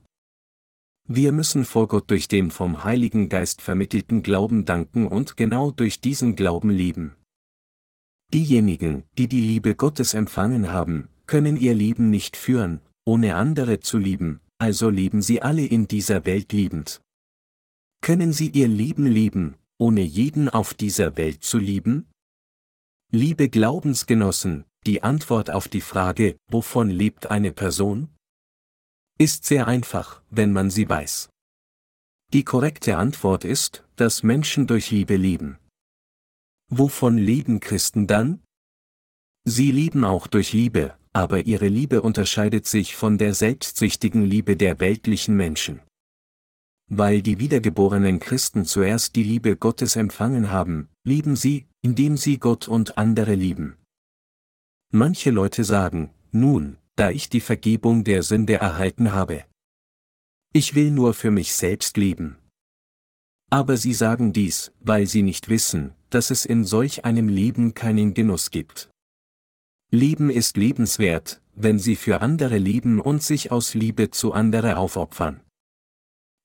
Wir 1.07 1.33
müssen 1.33 1.65
vor 1.65 1.89
Gott 1.89 2.11
durch 2.11 2.29
den 2.29 2.51
vom 2.51 2.85
Heiligen 2.85 3.31
Geist 3.31 3.63
vermittelten 3.63 4.23
Glauben 4.23 4.67
danken 4.67 5.07
und 5.07 5.39
genau 5.39 5.71
durch 5.71 6.03
diesen 6.03 6.37
Glauben 6.37 6.69
leben. 6.69 7.15
Diejenigen, 8.35 9.05
die 9.17 9.27
die 9.27 9.41
Liebe 9.41 9.75
Gottes 9.75 10.13
empfangen 10.13 10.71
haben, 10.71 11.09
können 11.27 11.57
ihr 11.57 11.75
Leben 11.75 12.11
nicht 12.11 12.37
führen, 12.37 12.83
ohne 13.09 13.37
andere 13.37 13.81
zu 13.81 13.97
lieben, 13.97 14.43
also 14.59 14.91
leben 14.91 15.23
sie 15.23 15.41
alle 15.41 15.65
in 15.65 15.89
dieser 15.89 16.27
Welt 16.27 16.53
liebend. 16.53 17.01
Können 18.03 18.35
sie 18.35 18.51
ihr 18.51 18.69
Leben 18.69 19.07
lieben, 19.07 19.57
ohne 19.79 20.03
jeden 20.03 20.51
auf 20.51 20.75
dieser 20.75 21.17
Welt 21.17 21.43
zu 21.43 21.57
lieben? 21.57 22.07
Liebe 23.11 23.49
Glaubensgenossen, 23.49 24.67
die 24.85 25.03
Antwort 25.03 25.49
auf 25.49 25.69
die 25.69 25.81
Frage, 25.81 26.37
wovon 26.51 26.91
lebt 26.91 27.31
eine 27.31 27.51
Person? 27.51 28.15
Ist 29.19 29.47
sehr 29.47 29.67
einfach, 29.67 30.23
wenn 30.29 30.53
man 30.53 30.69
sie 30.69 30.87
weiß. 30.87 31.31
Die 32.35 32.45
korrekte 32.45 32.99
Antwort 32.99 33.43
ist, 33.43 33.87
dass 33.97 34.23
Menschen 34.23 34.67
durch 34.67 34.91
Liebe 34.91 35.17
leben. 35.17 35.59
Wovon 36.69 37.17
leben 37.17 37.61
Christen 37.61 38.07
dann? 38.07 38.43
Sie 39.45 39.71
lieben 39.73 40.05
auch 40.05 40.27
durch 40.27 40.53
Liebe, 40.53 40.99
aber 41.19 41.47
ihre 41.47 41.67
Liebe 41.67 42.01
unterscheidet 42.01 42.65
sich 42.67 42.95
von 42.95 43.19
der 43.19 43.35
selbstsüchtigen 43.35 44.25
Liebe 44.25 44.57
der 44.57 44.79
weltlichen 44.79 45.37
Menschen. 45.37 45.81
Weil 46.89 47.23
die 47.23 47.41
wiedergeborenen 47.41 48.21
Christen 48.21 48.65
zuerst 48.65 49.17
die 49.17 49.25
Liebe 49.25 49.57
Gottes 49.57 49.97
empfangen 49.97 50.53
haben, 50.53 50.89
lieben 51.03 51.35
sie, 51.35 51.67
indem 51.83 52.17
sie 52.17 52.39
Gott 52.39 52.69
und 52.69 52.99
andere 52.99 53.35
lieben. 53.35 53.77
Manche 54.93 55.33
Leute 55.33 55.65
sagen, 55.65 56.11
nun, 56.31 56.79
da 56.95 57.11
ich 57.11 57.29
die 57.29 57.41
Vergebung 57.41 58.05
der 58.05 58.23
Sünde 58.23 58.55
erhalten 58.55 59.11
habe. 59.11 59.45
Ich 60.53 60.77
will 60.77 60.93
nur 60.93 61.15
für 61.15 61.33
mich 61.33 61.53
selbst 61.53 61.97
leben. 61.97 62.39
Aber 63.51 63.77
sie 63.77 63.93
sagen 63.93 64.33
dies, 64.33 64.71
weil 64.79 65.09
sie 65.09 65.25
nicht 65.25 65.49
wissen, 65.49 65.95
dass 66.11 66.31
es 66.31 66.47
in 66.47 66.65
solch 66.65 67.05
einem 67.05 67.29
Leben 67.29 67.75
keinen 67.75 68.15
Genuss 68.15 68.53
gibt. 68.53 68.89
Leben 69.91 70.29
ist 70.29 70.57
lebenswert, 70.57 71.41
wenn 71.55 71.79
sie 71.79 71.97
für 71.97 72.21
andere 72.21 72.59
lieben 72.59 73.01
und 73.01 73.23
sich 73.23 73.51
aus 73.51 73.75
Liebe 73.75 74.11
zu 74.11 74.33
andere 74.33 74.77
aufopfern. 74.77 75.41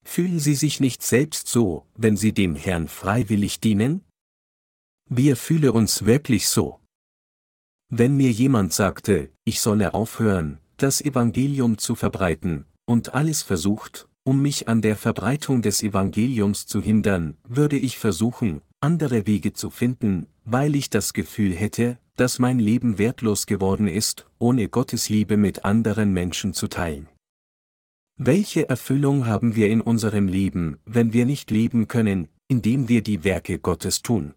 Fühlen 0.06 0.40
Sie 0.40 0.56
sich 0.56 0.80
nicht 0.80 1.02
selbst 1.02 1.48
so, 1.48 1.86
wenn 1.96 2.18
Sie 2.18 2.34
dem 2.34 2.56
Herrn 2.56 2.88
freiwillig 2.88 3.60
dienen? 3.60 4.02
Wir 5.10 5.36
fühlen 5.36 5.70
uns 5.70 6.06
wirklich 6.06 6.48
so. 6.48 6.80
Wenn 7.90 8.18
mir 8.18 8.32
jemand 8.32 8.74
sagte, 8.74 9.32
ich 9.46 9.62
solle 9.62 9.94
aufhören, 9.94 10.60
das 10.78 11.02
Evangelium 11.02 11.78
zu 11.78 11.96
verbreiten, 11.96 12.66
und 12.86 13.14
alles 13.14 13.42
versucht, 13.44 14.10
um 14.24 14.42
mich 14.42 14.68
an 14.68 14.82
der 14.82 14.96
Verbreitung 14.96 15.62
des 15.62 15.84
Evangeliums 15.84 16.66
zu 16.66 16.82
hindern, 16.82 17.38
würde 17.48 17.78
ich 17.78 17.98
versuchen, 17.98 18.62
andere 18.82 19.28
Wege 19.28 19.54
zu 19.54 19.70
finden, 19.70 20.28
weil 20.44 20.76
ich 20.76 20.90
das 20.90 21.14
Gefühl 21.14 21.54
hätte, 21.54 21.98
dass 22.16 22.40
mein 22.40 22.60
Leben 22.60 22.98
wertlos 22.98 23.46
geworden 23.46 23.88
ist, 23.88 24.28
ohne 24.40 24.70
Gottes 24.70 25.10
Liebe 25.10 25.38
mit 25.38 25.66
anderen 25.66 26.14
Menschen 26.14 26.54
zu 26.54 26.68
teilen. 26.68 27.10
Welche 28.18 28.70
Erfüllung 28.70 29.26
haben 29.26 29.56
wir 29.56 29.70
in 29.70 29.82
unserem 29.82 30.28
Leben, 30.28 30.78
wenn 30.86 31.14
wir 31.14 31.26
nicht 31.26 31.50
leben 31.50 31.88
können, 31.88 32.28
indem 32.48 32.88
wir 32.88 33.02
die 33.02 33.24
Werke 33.24 33.58
Gottes 33.58 34.04
tun? 34.04 34.36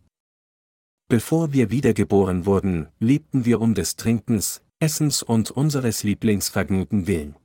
Bevor 1.08 1.52
wir 1.52 1.70
wiedergeboren 1.70 2.46
wurden, 2.46 2.88
lebten 2.98 3.44
wir 3.44 3.60
um 3.60 3.74
des 3.74 3.96
Trinkens, 3.96 4.62
Essens 4.80 5.22
und 5.22 5.50
unseres 5.50 6.02
Lieblingsvergnügen 6.02 7.06
willen. 7.06 7.36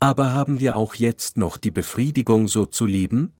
Aber 0.00 0.32
haben 0.32 0.60
wir 0.60 0.76
auch 0.76 0.94
jetzt 0.94 1.36
noch 1.36 1.56
die 1.56 1.70
Befriedigung 1.70 2.48
so 2.48 2.66
zu 2.66 2.86
leben? 2.86 3.34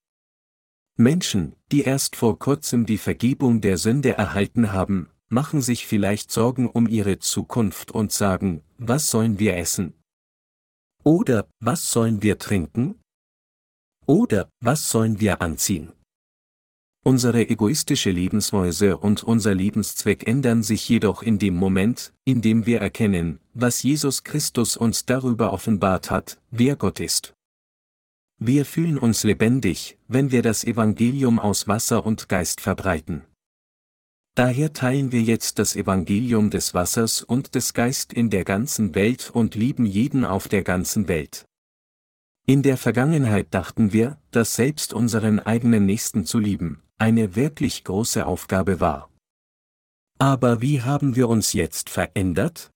Menschen, 0.97 1.55
die 1.73 1.83
erst 1.83 2.17
vor 2.17 2.39
kurzem 2.39 2.85
die 2.85 2.99
Vergebung 2.99 3.61
der 3.61 3.79
Sünde 3.79 4.17
erhalten 4.17 4.73
haben, 4.73 5.09
machen 5.29 5.61
sich 5.61 5.87
vielleicht 5.87 6.31
Sorgen 6.31 6.69
um 6.69 6.87
ihre 6.87 7.19
Zukunft 7.19 7.91
und 7.91 8.13
sagen, 8.13 8.63
was 8.79 9.11
sollen 9.11 9.39
wir 9.39 9.57
essen? 9.57 9.95
Oder, 11.05 11.49
was 11.61 11.91
sollen 11.91 12.23
wir 12.23 12.39
trinken? 12.39 13.01
Oder, 14.07 14.49
was 14.61 14.91
sollen 14.91 15.21
wir 15.21 15.43
anziehen? 15.43 15.93
Unsere 17.05 17.49
egoistische 17.49 18.11
Lebensweise 18.11 18.99
und 18.99 19.23
unser 19.23 19.55
Lebenszweck 19.55 20.27
ändern 20.27 20.63
sich 20.63 20.89
jedoch 20.89 21.23
in 21.23 21.39
dem 21.39 21.55
Moment, 21.55 22.13
in 22.25 22.43
dem 22.43 22.67
wir 22.67 22.81
erkennen, 22.81 23.41
was 23.55 23.83
Jesus 23.83 24.25
Christus 24.25 24.77
uns 24.77 25.07
darüber 25.07 25.53
offenbart 25.53 26.11
hat, 26.11 26.39
wer 26.51 26.77
Gott 26.77 27.01
ist. 27.01 27.35
Wir 28.41 28.65
fühlen 28.65 28.99
uns 28.99 29.25
lebendig, 29.25 29.99
wenn 30.07 30.33
wir 30.33 30.43
das 30.43 30.65
Evangelium 30.65 31.39
aus 31.39 31.67
Wasser 31.67 32.05
und 32.05 32.29
Geist 32.29 32.61
verbreiten. 32.61 33.25
Daher 34.39 34.73
teilen 34.73 35.11
wir 35.11 35.21
jetzt 35.21 35.59
das 35.59 35.75
Evangelium 35.75 36.51
des 36.51 36.73
Wassers 36.73 37.25
und 37.25 37.57
des 37.57 37.75
Geist 37.75 38.13
in 38.13 38.31
der 38.31 38.45
ganzen 38.45 38.95
Welt 38.95 39.33
und 39.35 39.57
lieben 39.57 39.85
jeden 39.85 40.25
auf 40.25 40.47
der 40.47 40.63
ganzen 40.63 41.09
Welt. 41.09 41.45
In 42.47 42.63
der 42.63 42.77
Vergangenheit 42.77 43.53
dachten 43.53 43.93
wir, 43.93 44.23
dass 44.31 44.55
selbst 44.55 44.93
unseren 44.93 45.41
eigenen 45.41 45.87
Nächsten 45.87 46.25
zu 46.25 46.39
lieben, 46.39 46.85
eine 46.99 47.35
wirklich 47.35 47.83
große 47.83 48.25
Aufgabe 48.27 48.79
war. 48.79 49.11
Aber 50.21 50.63
wie 50.63 50.83
haben 50.83 51.17
wir 51.17 51.29
uns 51.29 51.53
jetzt 51.53 51.91
verändert? 51.91 52.71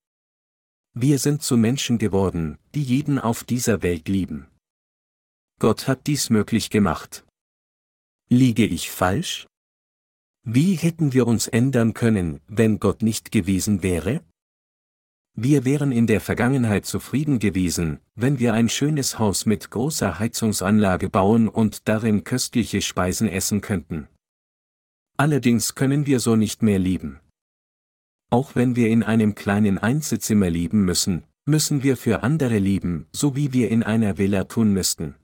Wir 0.95 1.21
sind 1.21 1.45
zu 1.45 1.57
Menschen 1.57 1.99
geworden, 1.99 2.59
die 2.75 2.83
jeden 2.83 3.21
auf 3.21 3.45
dieser 3.45 3.85
Welt 3.85 4.09
lieben. 4.09 4.49
Gott 5.61 5.87
hat 5.87 6.09
dies 6.09 6.29
möglich 6.29 6.71
gemacht. 6.71 7.25
Liege 8.29 8.67
ich 8.67 8.91
falsch? 8.91 9.47
Wie 10.45 10.74
hätten 10.74 11.12
wir 11.12 11.28
uns 11.28 11.47
ändern 11.47 11.95
können, 11.95 12.40
wenn 12.49 12.80
Gott 12.80 13.03
nicht 13.03 13.30
gewesen 13.30 13.84
wäre? 13.84 14.22
Wir 15.34 15.64
wären 15.64 15.93
in 15.93 16.09
der 16.09 16.20
Vergangenheit 16.20 16.84
zufrieden 16.84 17.38
gewesen, 17.38 18.01
wenn 18.16 18.40
wir 18.40 18.53
ein 18.53 18.68
schönes 18.68 19.20
Haus 19.20 19.47
mit 19.47 19.70
großer 19.70 20.18
Heizungsanlage 20.18 21.09
bauen 21.09 21.49
und 21.49 21.88
darin 21.88 22.24
köstliche 22.24 22.82
Speisen 22.82 23.28
essen 23.28 23.61
könnten. 23.61 24.09
Allerdings 25.16 25.76
können 25.76 26.07
wir 26.07 26.18
so 26.18 26.34
nicht 26.34 26.61
mehr 26.61 26.80
lieben. 26.80 27.20
Auch 28.28 28.57
wenn 28.57 28.74
wir 28.74 28.88
in 28.88 29.05
einem 29.05 29.36
kleinen 29.36 29.78
Einzelzimmer 29.78 30.51
lieben 30.51 30.84
müssen, 30.84 31.22
müssen 31.47 31.82
wir 31.82 31.97
für 31.97 32.24
andere 32.24 32.59
lieben, 32.59 33.07
so 33.12 33.36
wie 33.36 33.53
wir 33.53 33.70
in 33.70 33.84
einer 33.84 34.18
Villa 34.18 34.45
tun 34.45 34.72
müssten. 34.72 35.14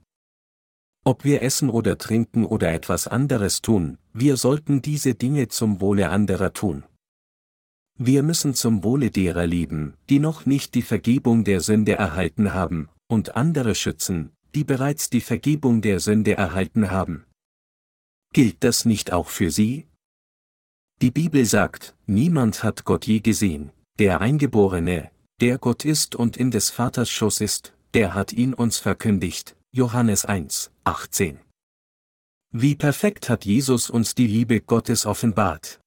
Ob 1.03 1.23
wir 1.23 1.41
essen 1.41 1.69
oder 1.69 1.97
trinken 1.97 2.45
oder 2.45 2.71
etwas 2.71 3.07
anderes 3.07 3.61
tun, 3.61 3.98
wir 4.19 4.37
sollten 4.37 4.81
diese 4.81 5.15
Dinge 5.15 5.47
zum 5.47 5.81
Wohle 5.81 6.09
anderer 6.09 6.53
tun. 6.53 6.83
Wir 7.97 8.23
müssen 8.23 8.53
zum 8.53 8.83
Wohle 8.83 9.11
derer 9.11 9.45
lieben, 9.45 9.93
die 10.09 10.19
noch 10.19 10.45
nicht 10.45 10.73
die 10.75 10.81
Vergebung 10.81 11.43
der 11.43 11.61
Sünde 11.61 11.93
erhalten 11.93 12.53
haben, 12.53 12.89
und 13.07 13.35
andere 13.35 13.75
schützen, 13.75 14.31
die 14.55 14.63
bereits 14.63 15.09
die 15.09 15.21
Vergebung 15.21 15.81
der 15.81 15.99
Sünde 15.99 16.35
erhalten 16.35 16.91
haben. 16.91 17.25
Gilt 18.33 18.63
das 18.63 18.85
nicht 18.85 19.11
auch 19.11 19.27
für 19.27 19.51
Sie? 19.51 19.87
Die 21.01 21.11
Bibel 21.11 21.45
sagt, 21.45 21.95
niemand 22.05 22.63
hat 22.63 22.85
Gott 22.85 23.05
je 23.05 23.19
gesehen, 23.19 23.71
der 23.99 24.21
Eingeborene, 24.21 25.11
der 25.41 25.57
Gott 25.57 25.85
ist 25.85 26.15
und 26.15 26.37
in 26.37 26.51
des 26.51 26.69
Vaters 26.69 27.09
Schoß 27.09 27.41
ist, 27.41 27.73
der 27.93 28.13
hat 28.13 28.33
ihn 28.33 28.53
uns 28.53 28.77
verkündigt, 28.77 29.55
Johannes 29.71 30.25
1, 30.25 30.71
18. 30.83 31.39
Wie 32.51 32.73
perfekt 32.73 33.29
hat 33.29 33.45
Jesus 33.45 33.91
uns 33.91 34.15
die 34.15 34.25
Liebe 34.25 34.59
Gottes 34.59 35.05
offenbart. 35.05 35.79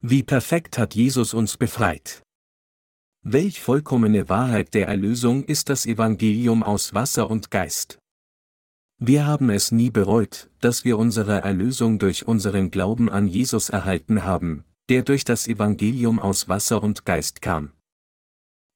Wie 0.00 0.22
perfekt 0.22 0.78
hat 0.78 0.94
Jesus 0.94 1.34
uns 1.34 1.58
befreit. 1.58 2.22
Welch 3.22 3.60
vollkommene 3.60 4.30
Wahrheit 4.30 4.72
der 4.72 4.88
Erlösung 4.88 5.44
ist 5.44 5.68
das 5.68 5.84
Evangelium 5.84 6.62
aus 6.62 6.94
Wasser 6.94 7.28
und 7.28 7.50
Geist. 7.50 7.98
Wir 8.96 9.26
haben 9.26 9.50
es 9.50 9.70
nie 9.70 9.90
bereut, 9.90 10.48
dass 10.60 10.86
wir 10.86 10.96
unsere 10.96 11.42
Erlösung 11.42 11.98
durch 11.98 12.26
unseren 12.26 12.70
Glauben 12.70 13.10
an 13.10 13.28
Jesus 13.28 13.68
erhalten 13.68 14.24
haben, 14.24 14.64
der 14.88 15.02
durch 15.02 15.24
das 15.24 15.46
Evangelium 15.46 16.18
aus 16.18 16.48
Wasser 16.48 16.82
und 16.82 17.04
Geist 17.04 17.42
kam. 17.42 17.72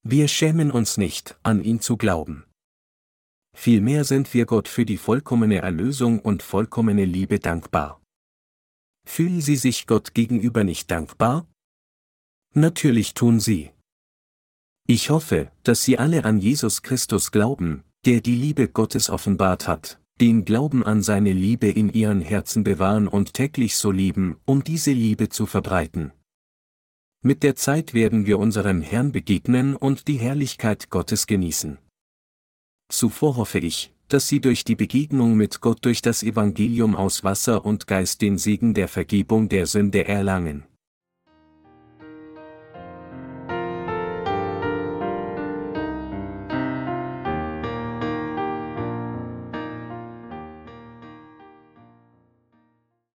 Wir 0.03 0.29
schämen 0.29 0.71
uns 0.71 0.99
nicht, 0.99 1.39
an 1.43 1.65
ihn 1.65 1.81
zu 1.81 1.97
glauben. 1.97 2.45
Vielmehr 3.55 4.05
sind 4.05 4.33
wir 4.35 4.47
Gott 4.47 4.69
für 4.69 4.85
die 4.85 4.97
vollkommene 4.97 5.59
Erlösung 5.59 6.19
und 6.19 6.43
vollkommene 6.43 7.05
Liebe 7.05 7.39
dankbar. 7.39 8.01
Fühlen 9.05 9.41
Sie 9.41 9.57
sich 9.57 9.87
Gott 9.87 10.15
gegenüber 10.15 10.65
nicht 10.65 10.91
dankbar? 10.91 11.47
Natürlich 12.55 13.15
tun 13.15 13.41
Sie. 13.41 13.71
Ich 14.87 15.11
hoffe, 15.11 15.51
dass 15.63 15.85
Sie 15.85 15.99
alle 15.99 16.25
an 16.25 16.39
Jesus 16.39 16.83
Christus 16.83 17.31
glauben, 17.31 17.85
der 18.05 18.21
die 18.21 18.35
Liebe 18.35 18.69
Gottes 18.69 19.11
offenbart 19.11 19.69
hat, 19.69 20.01
den 20.21 20.45
Glauben 20.45 20.85
an 20.85 21.03
seine 21.03 21.33
Liebe 21.33 21.69
in 21.69 21.93
Ihren 21.93 22.21
Herzen 22.21 22.65
bewahren 22.65 23.09
und 23.09 23.35
täglich 23.35 23.77
so 23.77 23.91
lieben, 23.91 24.37
um 24.45 24.65
diese 24.65 24.93
Liebe 24.93 25.29
zu 25.29 25.47
verbreiten. 25.47 26.13
Mit 27.23 27.45
der 27.45 27.55
Zeit 27.55 27.95
werden 27.95 28.27
wir 28.27 28.39
unserem 28.39 28.83
Herrn 28.83 29.13
begegnen 29.13 29.77
und 29.77 30.09
die 30.09 30.19
Herrlichkeit 30.19 30.91
Gottes 30.91 31.29
genießen. 31.29 31.79
Zuvor 32.93 33.37
hoffe 33.37 33.59
ich, 33.59 33.91
dass 34.09 34.29
Sie 34.29 34.41
durch 34.43 34.65
die 34.65 34.77
Begegnung 34.77 35.35
mit 35.35 35.63
Gott 35.63 35.79
durch 35.87 36.03
das 36.03 36.23
Evangelium 36.23 36.95
aus 36.95 37.25
Wasser 37.25 37.65
und 37.65 37.87
Geist 37.87 38.21
den 38.21 38.37
Segen 38.37 38.75
der 38.75 38.87
Vergebung 38.87 39.49
der 39.49 39.67
Sünde 39.67 40.07
erlangen. 40.07 40.65